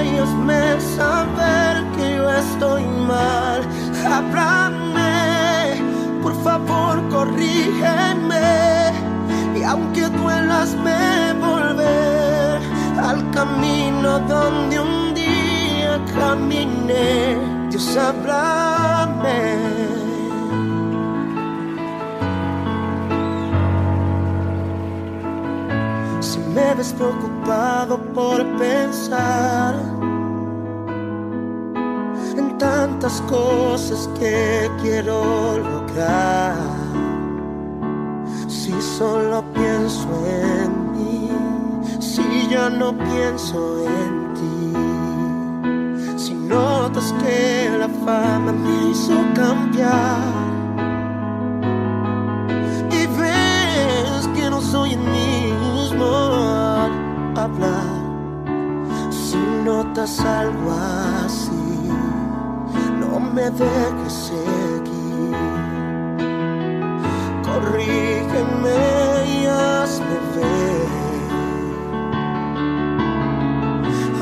[0.04, 3.62] Y hazme saber que yo estoy mal.
[4.04, 5.80] Háblame,
[6.22, 8.92] por favor, corrígeme.
[9.56, 12.60] Y aunque duelas, me volver
[12.98, 17.36] al camino donde un día caminé.
[17.70, 19.72] Dios, háblame.
[26.54, 29.91] Me ves preocupado por pensar
[33.02, 36.54] tantas cosas que quiero lograr,
[38.46, 41.28] si solo pienso en mí,
[41.98, 44.72] si ya no pienso en ti,
[46.16, 50.20] si notas que la fama me hizo cambiar.
[52.88, 56.92] Y ves que no soy el mismo al
[57.36, 58.02] hablar.
[59.10, 60.70] Si notas algo
[61.24, 61.51] así,
[63.32, 65.36] me dejes seguir.
[67.42, 68.80] Corrígeme
[69.26, 70.86] y hazme ver.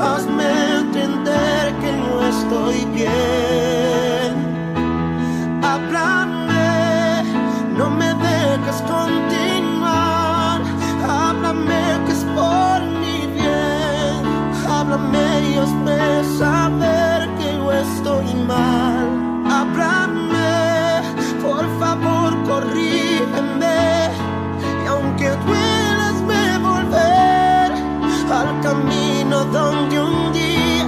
[0.01, 4.31] Hazme entender que no estoy bien.
[5.61, 7.23] Háblame,
[7.77, 10.61] no me dejes continuar.
[11.07, 14.21] Háblame que es por mi bien.
[14.69, 19.00] Háblame y hazme saber que yo estoy mal.
[29.45, 30.85] Donde un día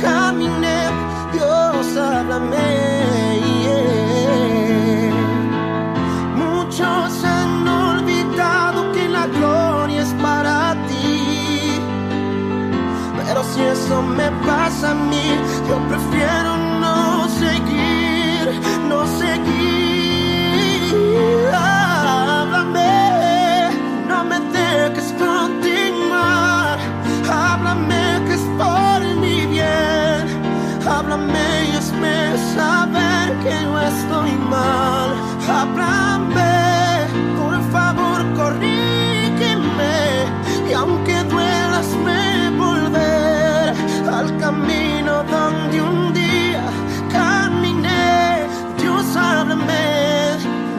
[0.00, 0.90] caminé.
[1.32, 2.56] Dios, háblame.
[3.64, 5.10] yeah.
[6.36, 11.80] Muchos han olvidado que la gloria es para ti.
[13.24, 15.38] Pero si eso me pasa a mí,
[15.68, 16.55] yo prefiero
[33.46, 35.10] que yo estoy mal.
[35.48, 36.54] Háblame,
[37.38, 39.96] por favor, corrígeme.
[40.68, 43.74] Y aunque duelas, me volver
[44.18, 46.66] al camino donde un día
[47.12, 48.46] caminé.
[48.80, 49.86] Dios, háblame,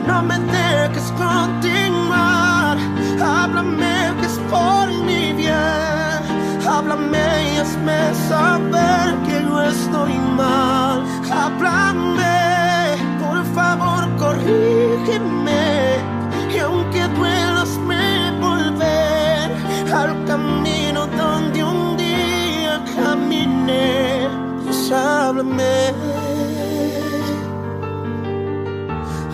[0.06, 2.78] no me dejes continuar.
[3.22, 6.22] Háblame que es por mi bien.
[6.68, 8.00] Háblame y hazme
[8.30, 10.98] saber que yo estoy mal.
[11.32, 12.47] Háblame,
[14.48, 15.98] corrígeme.
[16.54, 19.52] Y aunque duelas, me volver
[19.94, 24.28] al camino donde un día caminé.
[24.64, 25.94] Dios, háblame.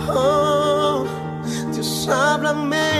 [0.08, 1.04] Oh,
[1.72, 2.90] Dios, háblame.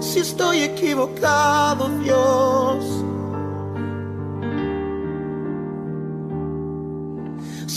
[0.00, 2.95] Si estoy equivocado, Dios.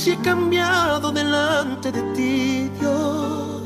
[0.10, 3.62] He cambiado delante de ti, Dios.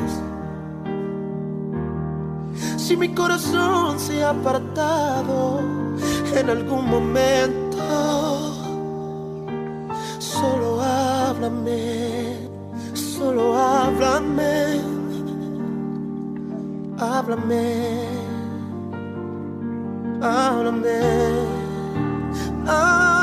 [2.76, 5.62] Si mi corazón se ha apartado
[6.36, 7.80] en algún momento,
[10.20, 12.50] solo háblame,
[12.94, 14.82] solo háblame,
[17.00, 18.06] háblame,
[20.22, 21.00] háblame,
[22.68, 23.23] háblame.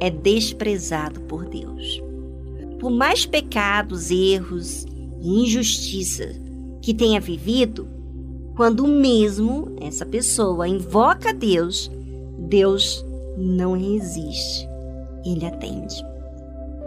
[0.00, 2.02] é desprezado por Deus.
[2.78, 4.86] Por mais pecados, erros
[5.20, 6.34] e injustiça
[6.80, 7.86] que tenha vivido,
[8.56, 11.90] quando mesmo essa pessoa invoca Deus,
[12.38, 13.04] Deus
[13.36, 14.70] não resiste
[15.24, 16.04] ele atende.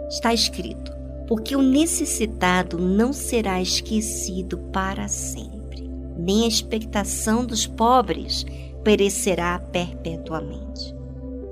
[0.10, 0.92] Está escrito:
[1.28, 8.46] porque o necessitado não será esquecido para sempre, nem a expectação dos pobres
[8.84, 10.93] perecerá perpetuamente.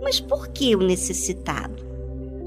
[0.02, 1.84] Mas por que o necessitado?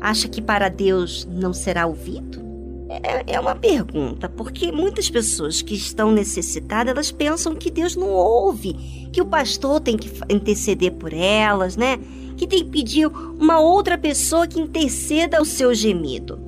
[0.01, 2.43] Acha que para Deus não será ouvido?
[2.89, 8.11] É, é uma pergunta, porque muitas pessoas que estão necessitadas, elas pensam que Deus não
[8.11, 11.99] ouve, que o pastor tem que interceder por elas, né?
[12.37, 16.39] que tem que pedir uma outra pessoa que interceda o seu gemido.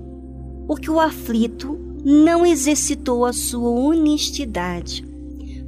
[0.67, 5.07] Porque o aflito não exercitou a sua honestidade.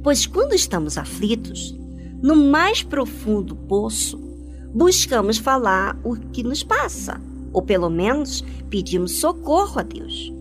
[0.03, 1.75] Pois quando estamos aflitos,
[2.21, 4.28] no mais profundo poço,
[4.73, 7.19] buscamos falar o que nos passa,
[7.51, 10.31] ou pelo menos pedimos socorro a Deus.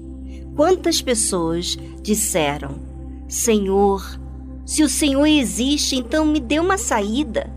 [0.54, 2.76] Quantas pessoas disseram:
[3.28, 4.18] Senhor,
[4.64, 7.50] se o Senhor existe, então me dê uma saída.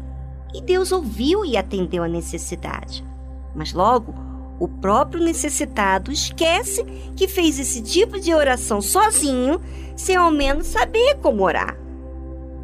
[0.53, 3.05] E Deus ouviu e atendeu a necessidade.
[3.55, 4.13] Mas logo,
[4.59, 6.83] o próprio necessitado esquece
[7.15, 9.59] que fez esse tipo de oração sozinho,
[9.95, 11.77] sem ao menos saber como orar.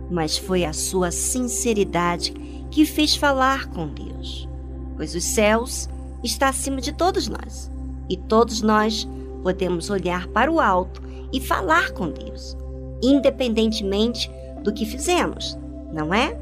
[0.10, 2.34] Mas foi a sua sinceridade
[2.72, 4.48] que fez falar com Deus,
[4.96, 5.90] pois os céus
[6.24, 7.72] está acima de todos nós,
[8.10, 9.08] e todos nós
[9.44, 12.58] podemos olhar para o alto e falar com Deus,
[13.02, 14.32] independentemente
[14.64, 15.58] do que fizemos,
[15.94, 16.38] não é?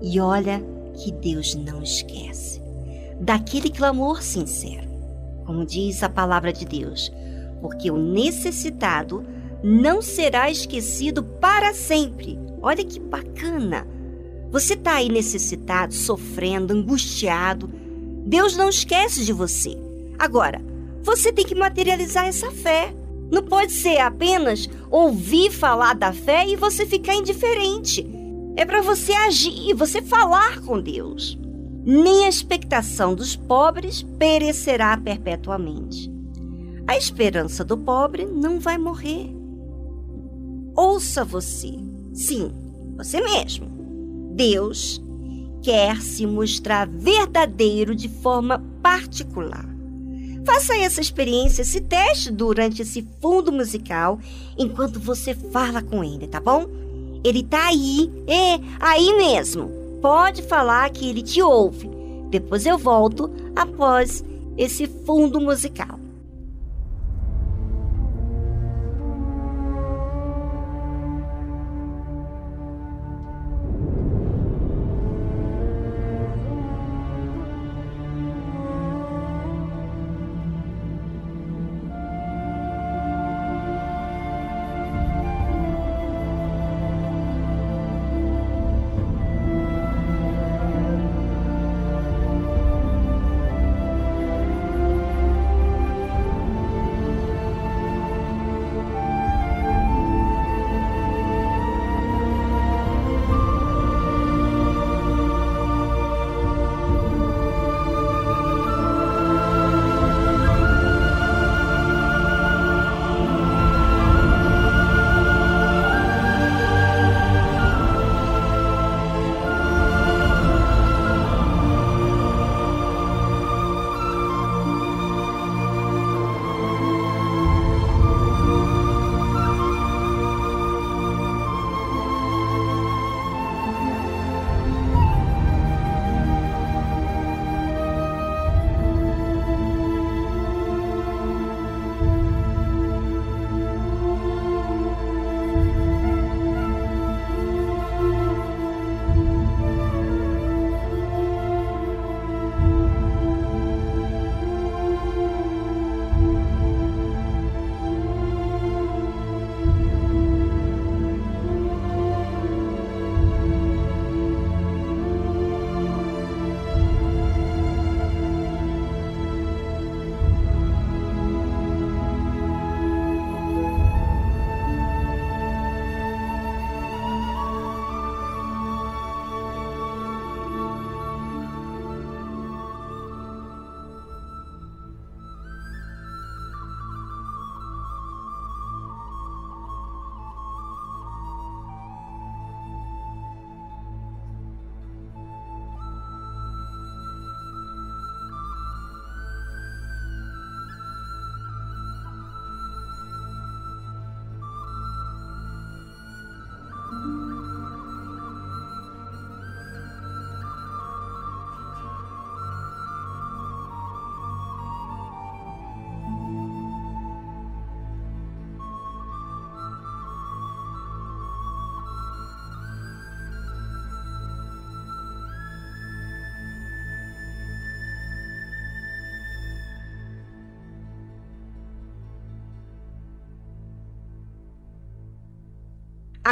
[0.00, 0.62] E olha
[0.94, 2.60] que Deus não esquece
[3.20, 4.88] daquele clamor sincero,
[5.46, 7.12] como diz a palavra de Deus,
[7.60, 9.24] porque o necessitado
[9.62, 12.38] não será esquecido para sempre.
[12.60, 13.86] Olha que bacana!
[14.52, 17.70] Você está aí necessitado, sofrendo, angustiado.
[18.26, 19.74] Deus não esquece de você.
[20.18, 20.60] Agora,
[21.02, 22.94] você tem que materializar essa fé.
[23.30, 28.06] Não pode ser apenas ouvir falar da fé e você ficar indiferente.
[28.54, 31.38] É para você agir, você falar com Deus.
[31.82, 36.12] Nem a expectação dos pobres perecerá perpetuamente.
[36.86, 39.34] A esperança do pobre não vai morrer.
[40.76, 41.72] Ouça você,
[42.12, 42.52] sim,
[42.98, 43.71] você mesmo.
[44.34, 45.02] Deus
[45.62, 49.68] quer se mostrar verdadeiro de forma particular.
[50.44, 54.18] Faça essa experiência, esse teste durante esse fundo musical
[54.58, 56.66] enquanto você fala com ele, tá bom?
[57.24, 59.70] Ele tá aí, é, aí mesmo.
[60.00, 61.88] Pode falar que ele te ouve.
[62.28, 64.24] Depois eu volto após
[64.56, 66.01] esse fundo musical.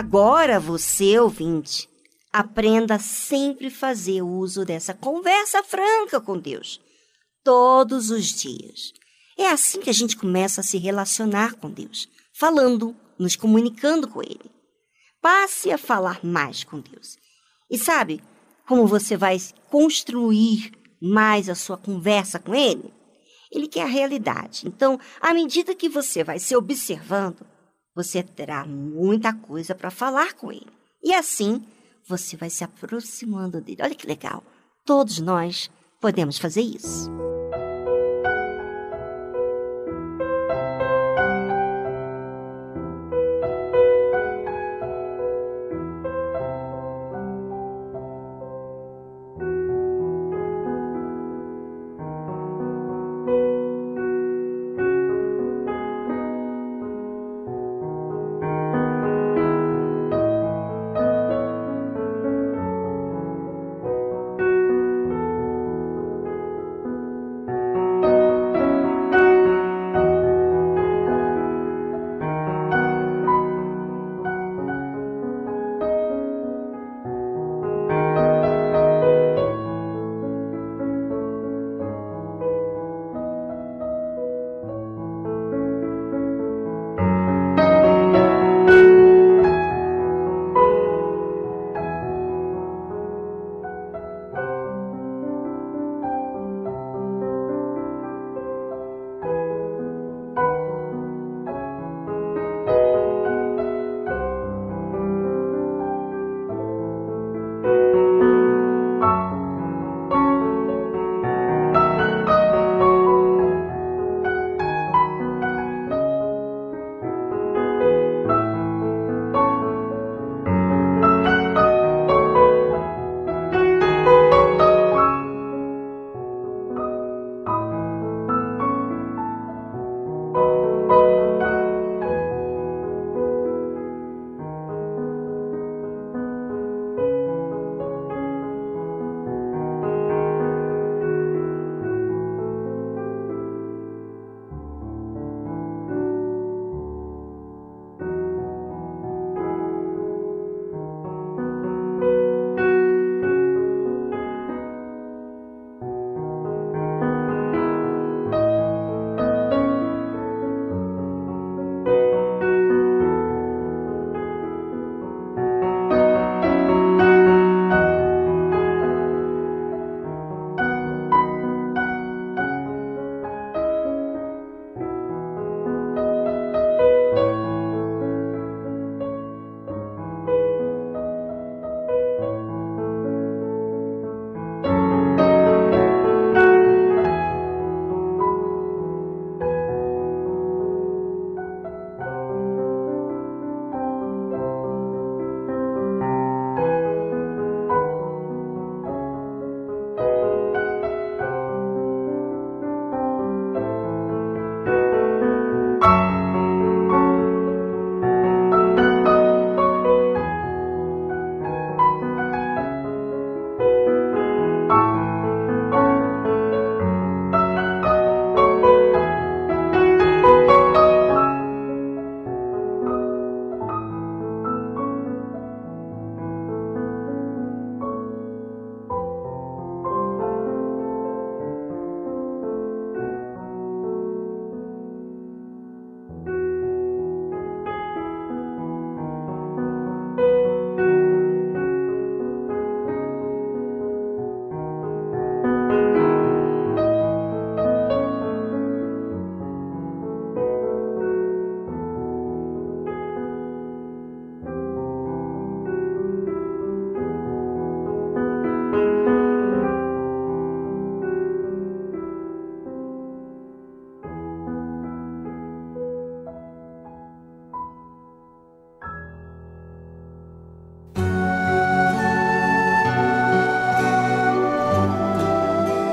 [0.00, 1.86] Agora você, ouvinte,
[2.32, 6.80] aprenda a sempre fazer uso dessa conversa franca com Deus,
[7.44, 8.94] todos os dias.
[9.36, 14.22] É assim que a gente começa a se relacionar com Deus, falando, nos comunicando com
[14.22, 14.50] Ele.
[15.20, 17.18] Passe a falar mais com Deus.
[17.70, 18.22] E sabe
[18.66, 19.36] como você vai
[19.68, 22.90] construir mais a sua conversa com Ele?
[23.52, 24.66] Ele quer a realidade.
[24.66, 27.44] Então, à medida que você vai se observando,
[28.02, 30.66] você terá muita coisa para falar com Ele.
[31.02, 31.62] E assim,
[32.06, 33.82] você vai se aproximando dele.
[33.82, 34.42] Olha que legal.
[34.84, 35.70] Todos nós
[36.00, 37.10] podemos fazer isso.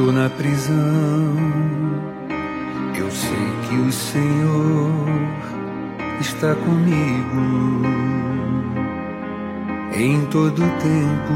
[0.00, 0.74] Ou na prisão,
[2.96, 4.90] eu sei que o Senhor
[6.20, 7.82] está comigo
[9.94, 11.34] em todo tempo.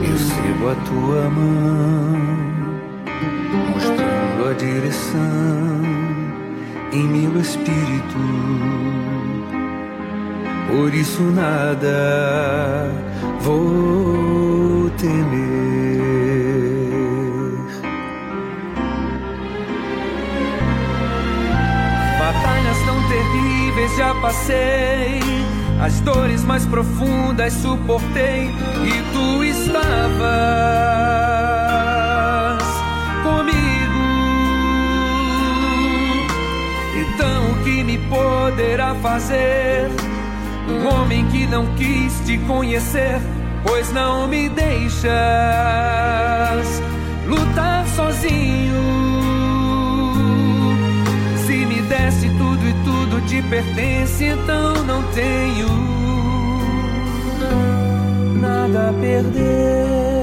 [0.00, 2.16] Recebo a tua mão,
[3.70, 5.20] mostrando a direção
[6.92, 8.18] em meu espírito.
[10.66, 12.90] Por isso nada
[13.40, 14.53] vou
[14.90, 15.84] temer.
[23.14, 25.20] terríveis já passei,
[25.80, 28.50] as dores mais profundas suportei
[28.84, 30.24] e tu estavas
[33.22, 34.04] comigo.
[36.96, 39.90] Então o que me poderá fazer?
[40.68, 43.20] Um homem que não quis te conhecer,
[43.64, 45.12] pois não me deixas
[47.26, 48.84] lutar sozinho.
[51.46, 55.68] Se me desse tudo e tudo te pertence, então não tenho
[58.40, 60.13] nada a perder.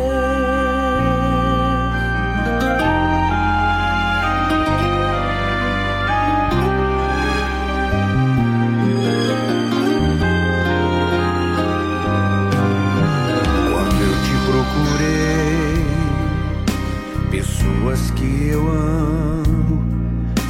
[18.52, 19.82] Eu amo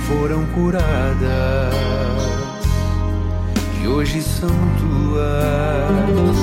[0.08, 1.74] foram curadas
[3.82, 6.38] e hoje são tuas.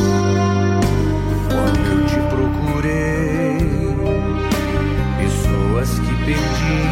[1.50, 3.58] Quando eu te procurei,
[5.18, 6.82] pessoas que perdi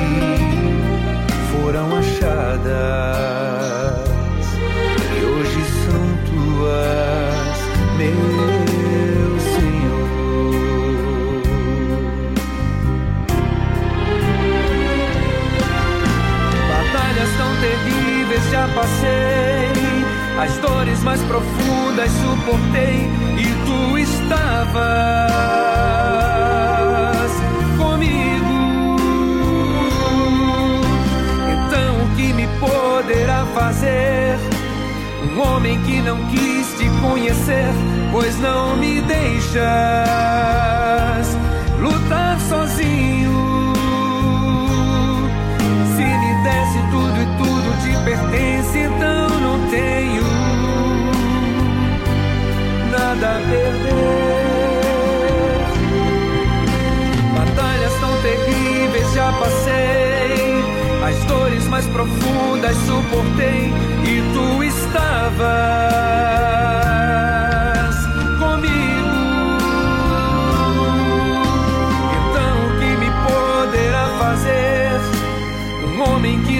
[1.52, 2.66] foram achadas
[5.16, 7.56] e hoje são tuas.
[7.96, 8.55] Meu
[18.50, 19.86] já passei
[20.38, 23.08] as dores mais profundas suportei
[23.38, 24.76] e tu estavas
[27.78, 28.96] comigo.
[31.52, 34.36] Então o que me poderá fazer?
[35.24, 37.72] Um homem que não quis te conhecer,
[38.12, 39.56] pois não me deixas
[41.80, 42.95] lutar sozinho.
[49.70, 50.24] Tenho
[52.90, 54.46] nada a perder.
[57.34, 60.64] Batalhas tão terríveis já passei,
[61.06, 63.72] as dores mais profundas suportei
[64.04, 66.06] e tu estavas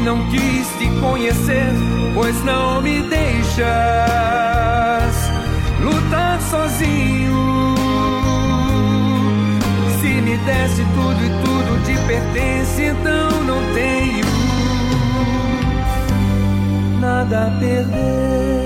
[0.06, 1.72] não quis te conhecer,
[2.14, 3.66] pois não me deixas
[5.80, 7.74] lutar sozinho.
[10.00, 14.26] Se me desse tudo e tudo te pertence, então não tenho
[17.00, 18.65] nada a perder.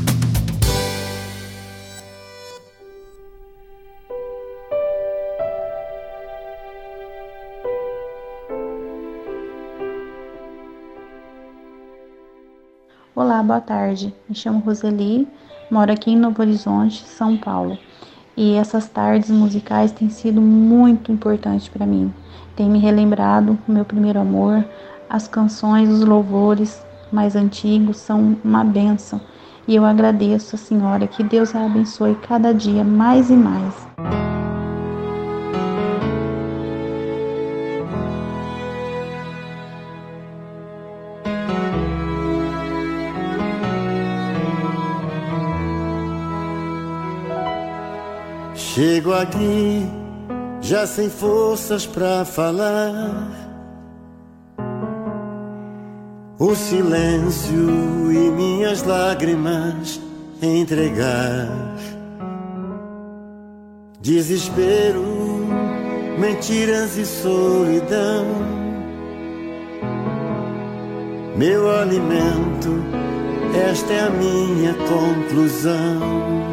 [13.43, 14.13] Boa tarde.
[14.29, 15.27] Me chamo Roseli,
[15.69, 17.77] moro aqui em Novo Horizonte, São Paulo.
[18.35, 22.13] E essas tardes musicais têm sido muito importantes para mim.
[22.55, 24.63] Tem me relembrado o meu primeiro amor,
[25.09, 29.19] as canções, os louvores mais antigos são uma bênção.
[29.67, 33.87] E eu agradeço a Senhora, que Deus a abençoe cada dia mais e mais.
[48.73, 49.85] Chego aqui
[50.61, 53.29] já sem forças para falar.
[56.39, 59.99] O silêncio e minhas lágrimas
[60.41, 61.49] entregar.
[63.99, 65.03] Desespero,
[66.17, 68.25] mentiras e solidão.
[71.35, 72.81] Meu alimento,
[73.69, 76.50] esta é a minha conclusão.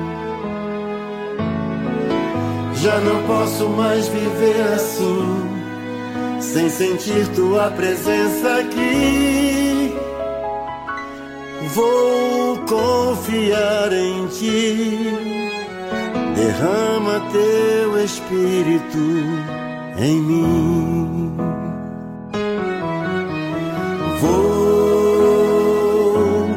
[2.81, 5.51] Já não posso mais viver assim,
[6.41, 9.97] sem sentir tua presença aqui.
[11.75, 15.13] Vou confiar em ti,
[16.37, 18.99] derrama teu espírito
[19.99, 21.37] em mim.
[24.21, 25.49] Vou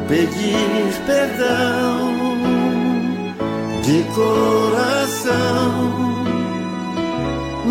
[0.06, 2.12] pedir perdão
[3.82, 5.91] de coração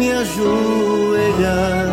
[0.01, 1.87] me ajoelhar.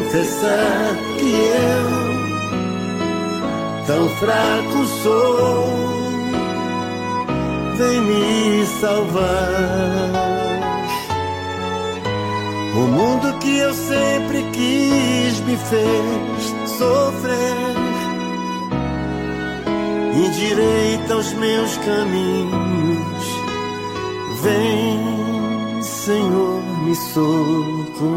[0.00, 1.30] Confessar que
[1.68, 1.88] eu,
[3.86, 5.66] tão fraco sou,
[7.76, 10.26] vem me salvar.
[12.74, 17.85] O mundo que eu sempre quis me fez sofrer
[20.16, 23.26] endireita os meus caminhos.
[24.42, 28.16] Vem, Senhor, me socorrer.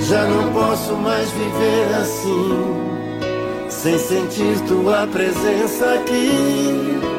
[0.00, 2.48] Já não posso mais viver assim,
[3.68, 7.17] sem sentir tua presença aqui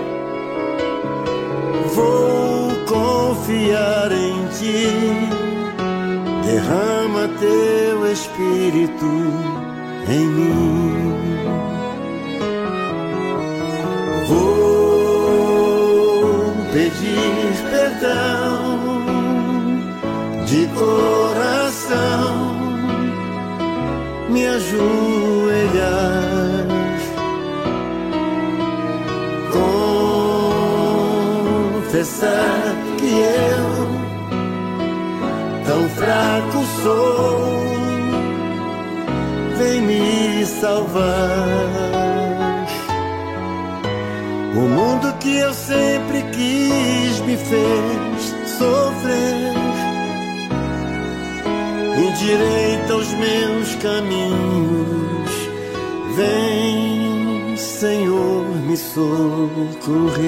[3.49, 4.85] confiar em ti.
[6.45, 9.11] Derrama teu espírito
[10.07, 10.93] em mim.
[14.27, 15.25] Vou
[16.73, 18.79] pedir perdão
[20.45, 22.33] de coração,
[24.29, 24.89] me ajoelhar
[31.89, 32.68] confessar
[36.09, 37.37] fraco sou,
[39.59, 41.05] vem me salvar.
[44.55, 49.53] O mundo que eu sempre quis me fez sofrer,
[51.95, 55.29] endireita os meus caminhos,
[56.15, 60.19] vem, Senhor, me socorrer.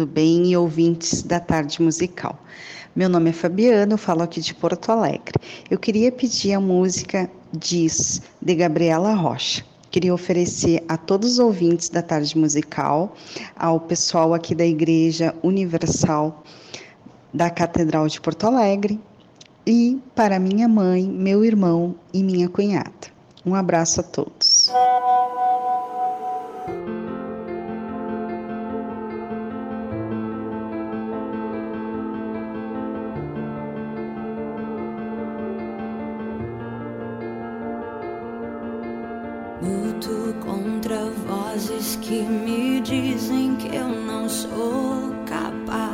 [0.00, 0.46] Tudo bem?
[0.46, 2.38] E ouvintes da Tarde Musical.
[2.96, 5.34] Meu nome é Fabiana, eu falo aqui de Porto Alegre.
[5.70, 9.62] Eu queria pedir a música Diz, de Gabriela Rocha.
[9.90, 13.14] Queria oferecer a todos os ouvintes da Tarde Musical,
[13.54, 16.42] ao pessoal aqui da Igreja Universal
[17.34, 18.98] da Catedral de Porto Alegre
[19.66, 22.90] e para minha mãe, meu irmão e minha cunhada.
[23.44, 24.70] Um abraço a todos.
[42.00, 45.90] Que me dizem que eu não sou capaz.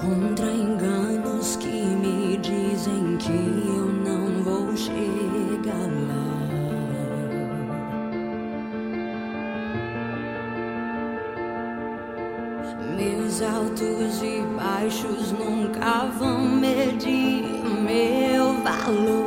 [0.00, 6.30] Contra enganos que me dizem que eu não vou chegar lá.
[12.96, 17.19] Meus altos e baixos nunca vão medir
[18.90, 19.19] hello.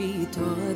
[0.00, 0.69] feet on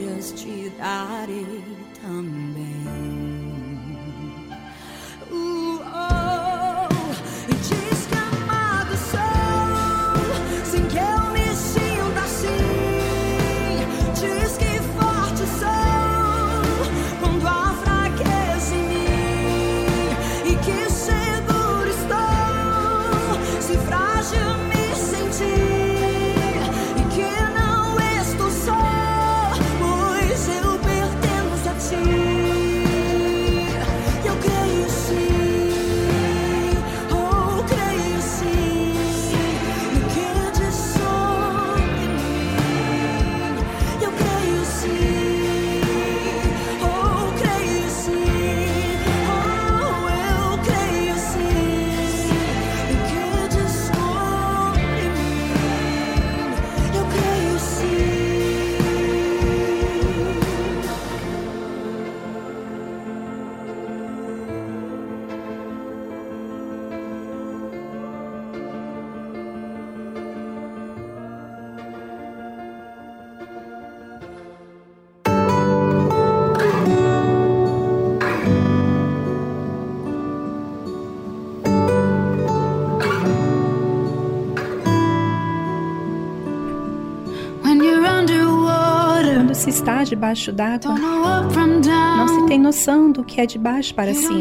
[90.05, 90.95] debaixo d'água.
[90.95, 94.41] Não se tem noção do que é de baixo para cima.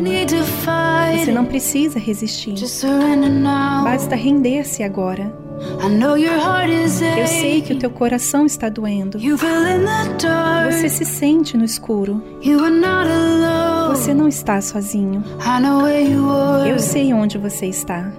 [1.17, 2.55] Você não precisa resistir.
[3.83, 5.33] Basta render-se agora.
[7.17, 9.17] Eu sei que o teu coração está doendo.
[10.71, 12.21] Você se sente no escuro.
[13.89, 15.23] Você não está sozinho.
[16.67, 18.11] Eu sei onde você está.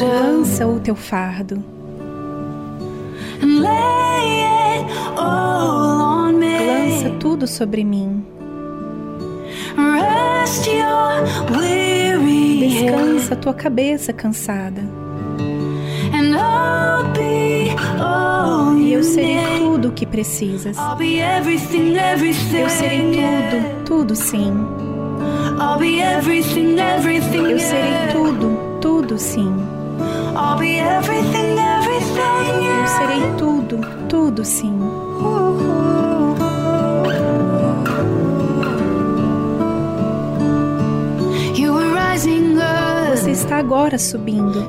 [0.00, 1.77] Lança o teu fardo.
[6.66, 8.24] Lança tudo sobre mim.
[12.68, 14.82] Descansa tua cabeça cansada.
[18.78, 20.76] E eu serei tudo o que precisas.
[22.58, 24.52] Eu serei tudo, tudo sim.
[27.52, 29.54] Eu serei tudo, tudo sim.
[32.64, 33.78] Eu serei tudo,
[34.08, 34.78] tudo sim.
[43.16, 44.68] Você está agora subindo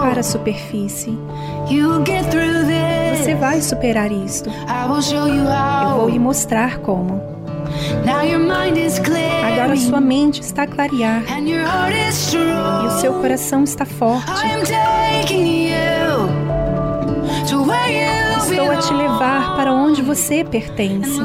[0.00, 1.18] para a superfície.
[3.16, 4.50] Você vai superar isto.
[5.92, 7.37] Eu vou lhe mostrar como.
[9.44, 14.30] Agora sua mente está a clarear e o seu coração está forte.
[18.50, 21.20] Estou a te levar para onde você pertence.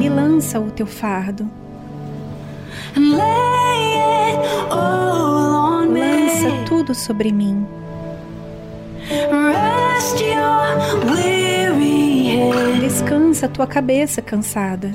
[0.00, 1.48] E lança o teu fardo.
[6.00, 7.66] Lança tudo sobre mim.
[13.32, 14.92] Descansa tua cabeça cansada.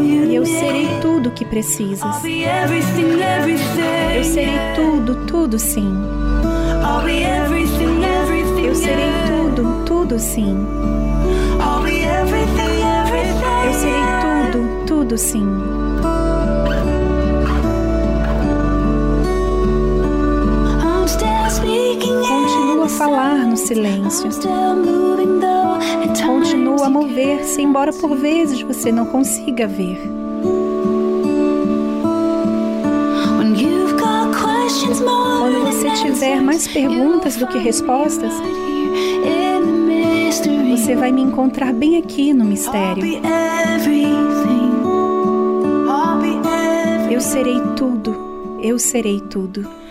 [0.00, 2.08] E eu serei tudo o que precisas.
[4.14, 5.92] Eu serei tudo, tudo sim.
[8.64, 10.56] Eu serei tudo, tudo sim.
[13.66, 15.81] Eu serei tudo, tudo sim.
[22.92, 24.28] Falar no silêncio.
[26.26, 29.98] Continua a mover-se, embora por vezes você não consiga ver.
[35.38, 38.32] Quando você tiver mais perguntas do que respostas,
[40.70, 43.04] você vai me encontrar bem aqui no mistério.
[47.10, 48.16] Eu serei tudo,
[48.60, 49.81] eu serei tudo.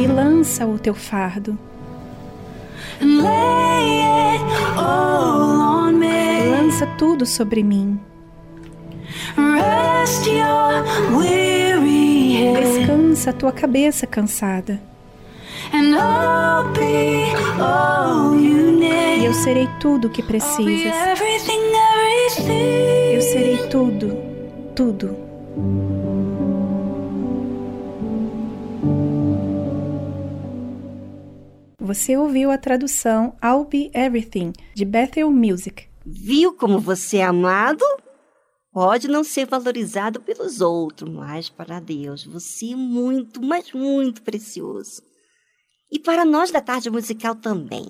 [0.00, 1.58] E lança o teu fardo.
[6.50, 8.00] Lança tudo sobre mim.
[12.60, 14.80] Descansa a tua cabeça cansada.
[19.20, 20.92] E eu serei tudo o que precisas.
[23.12, 24.16] Eu serei tudo,
[24.74, 25.16] tudo.
[31.88, 35.88] Você ouviu a tradução I'll Be Everything, de Bethel Music.
[36.04, 37.82] Viu como você é amado?
[38.70, 45.00] Pode não ser valorizado pelos outros, mas para Deus você é muito, mas muito precioso.
[45.90, 47.86] E para nós da tarde musical também.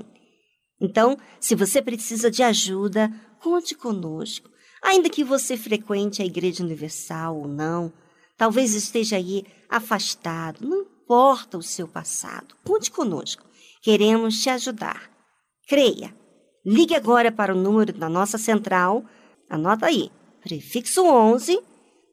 [0.81, 3.13] Então, se você precisa de ajuda,
[3.43, 4.49] conte conosco.
[4.81, 7.93] Ainda que você frequente a Igreja Universal ou não,
[8.37, 13.48] talvez esteja aí afastado, não importa o seu passado, conte conosco.
[13.83, 15.11] Queremos te ajudar.
[15.69, 16.15] Creia.
[16.65, 19.05] Ligue agora para o número da nossa central.
[19.49, 20.11] Anota aí.
[20.43, 21.61] Prefixo 11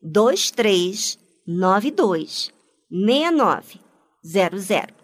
[0.02, 2.52] 2392
[2.90, 4.96] 6900.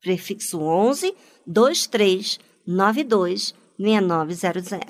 [0.00, 1.14] Prefixo 11
[1.46, 4.80] 2392 6900.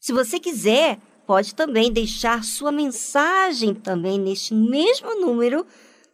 [0.00, 5.66] Se você quiser, pode também deixar sua mensagem também neste mesmo número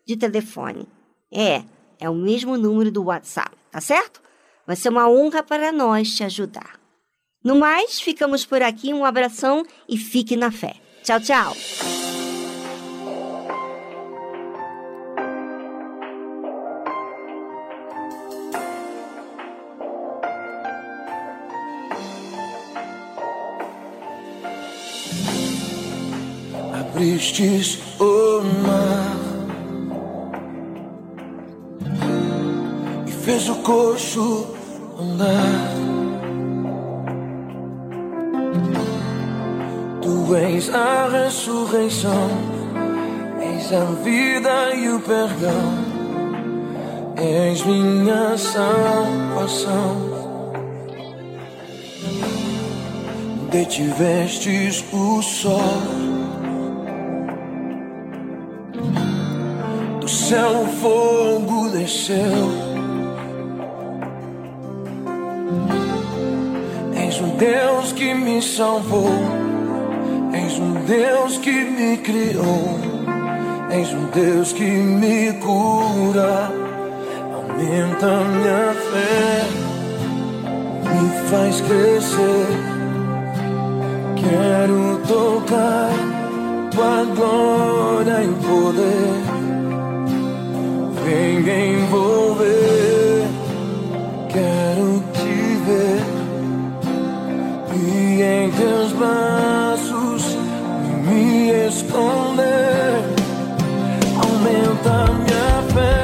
[0.06, 0.88] de telefone.
[1.32, 1.62] É,
[1.98, 4.25] é o mesmo número do WhatsApp, tá certo?
[4.66, 6.80] Vai ser uma honra para nós te ajudar.
[7.44, 8.92] No mais, ficamos por aqui.
[8.92, 10.74] Um abração e fique na fé.
[11.04, 11.56] Tchau, tchau.
[26.74, 29.16] Abristes o mar
[33.06, 34.55] e fez o coxo.
[40.00, 42.30] Tu és a ressurreição,
[43.38, 45.74] és a vida e o perdão,
[47.14, 49.96] és minha salvação.
[53.50, 55.82] Detivestes o sol,
[60.00, 62.75] do céu o fogo desceu.
[67.38, 69.10] Deus que me salvou.
[70.32, 72.78] És um Deus que me criou.
[73.70, 76.50] És um Deus que me cura.
[77.34, 79.44] Aumenta minha fé,
[80.82, 82.46] me faz crescer.
[84.16, 85.90] Quero tocar
[86.70, 89.36] tua glória e poder.
[91.04, 92.35] Vem envolver.
[98.96, 100.36] braços
[101.08, 103.02] me esconder.
[104.22, 105.96] Aumenta minha fé.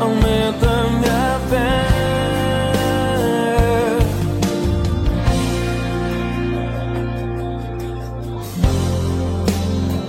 [0.00, 1.70] Aumenta minha fé.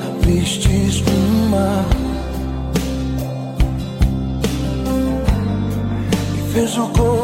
[0.08, 2.02] Abristes um mar.
[6.54, 7.21] physical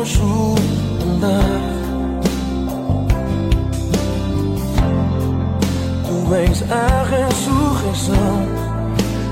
[6.70, 8.48] a ressurreição.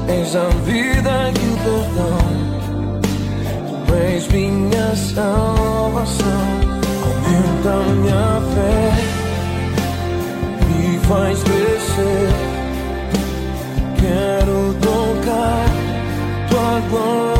[0.07, 2.19] Eis a vida e o perdão.
[3.87, 6.45] Tu és minha salvação.
[7.05, 8.79] Aumenta minha fé,
[10.67, 12.29] me faz crescer.
[13.99, 15.65] Quero tocar
[16.49, 17.34] tua glória.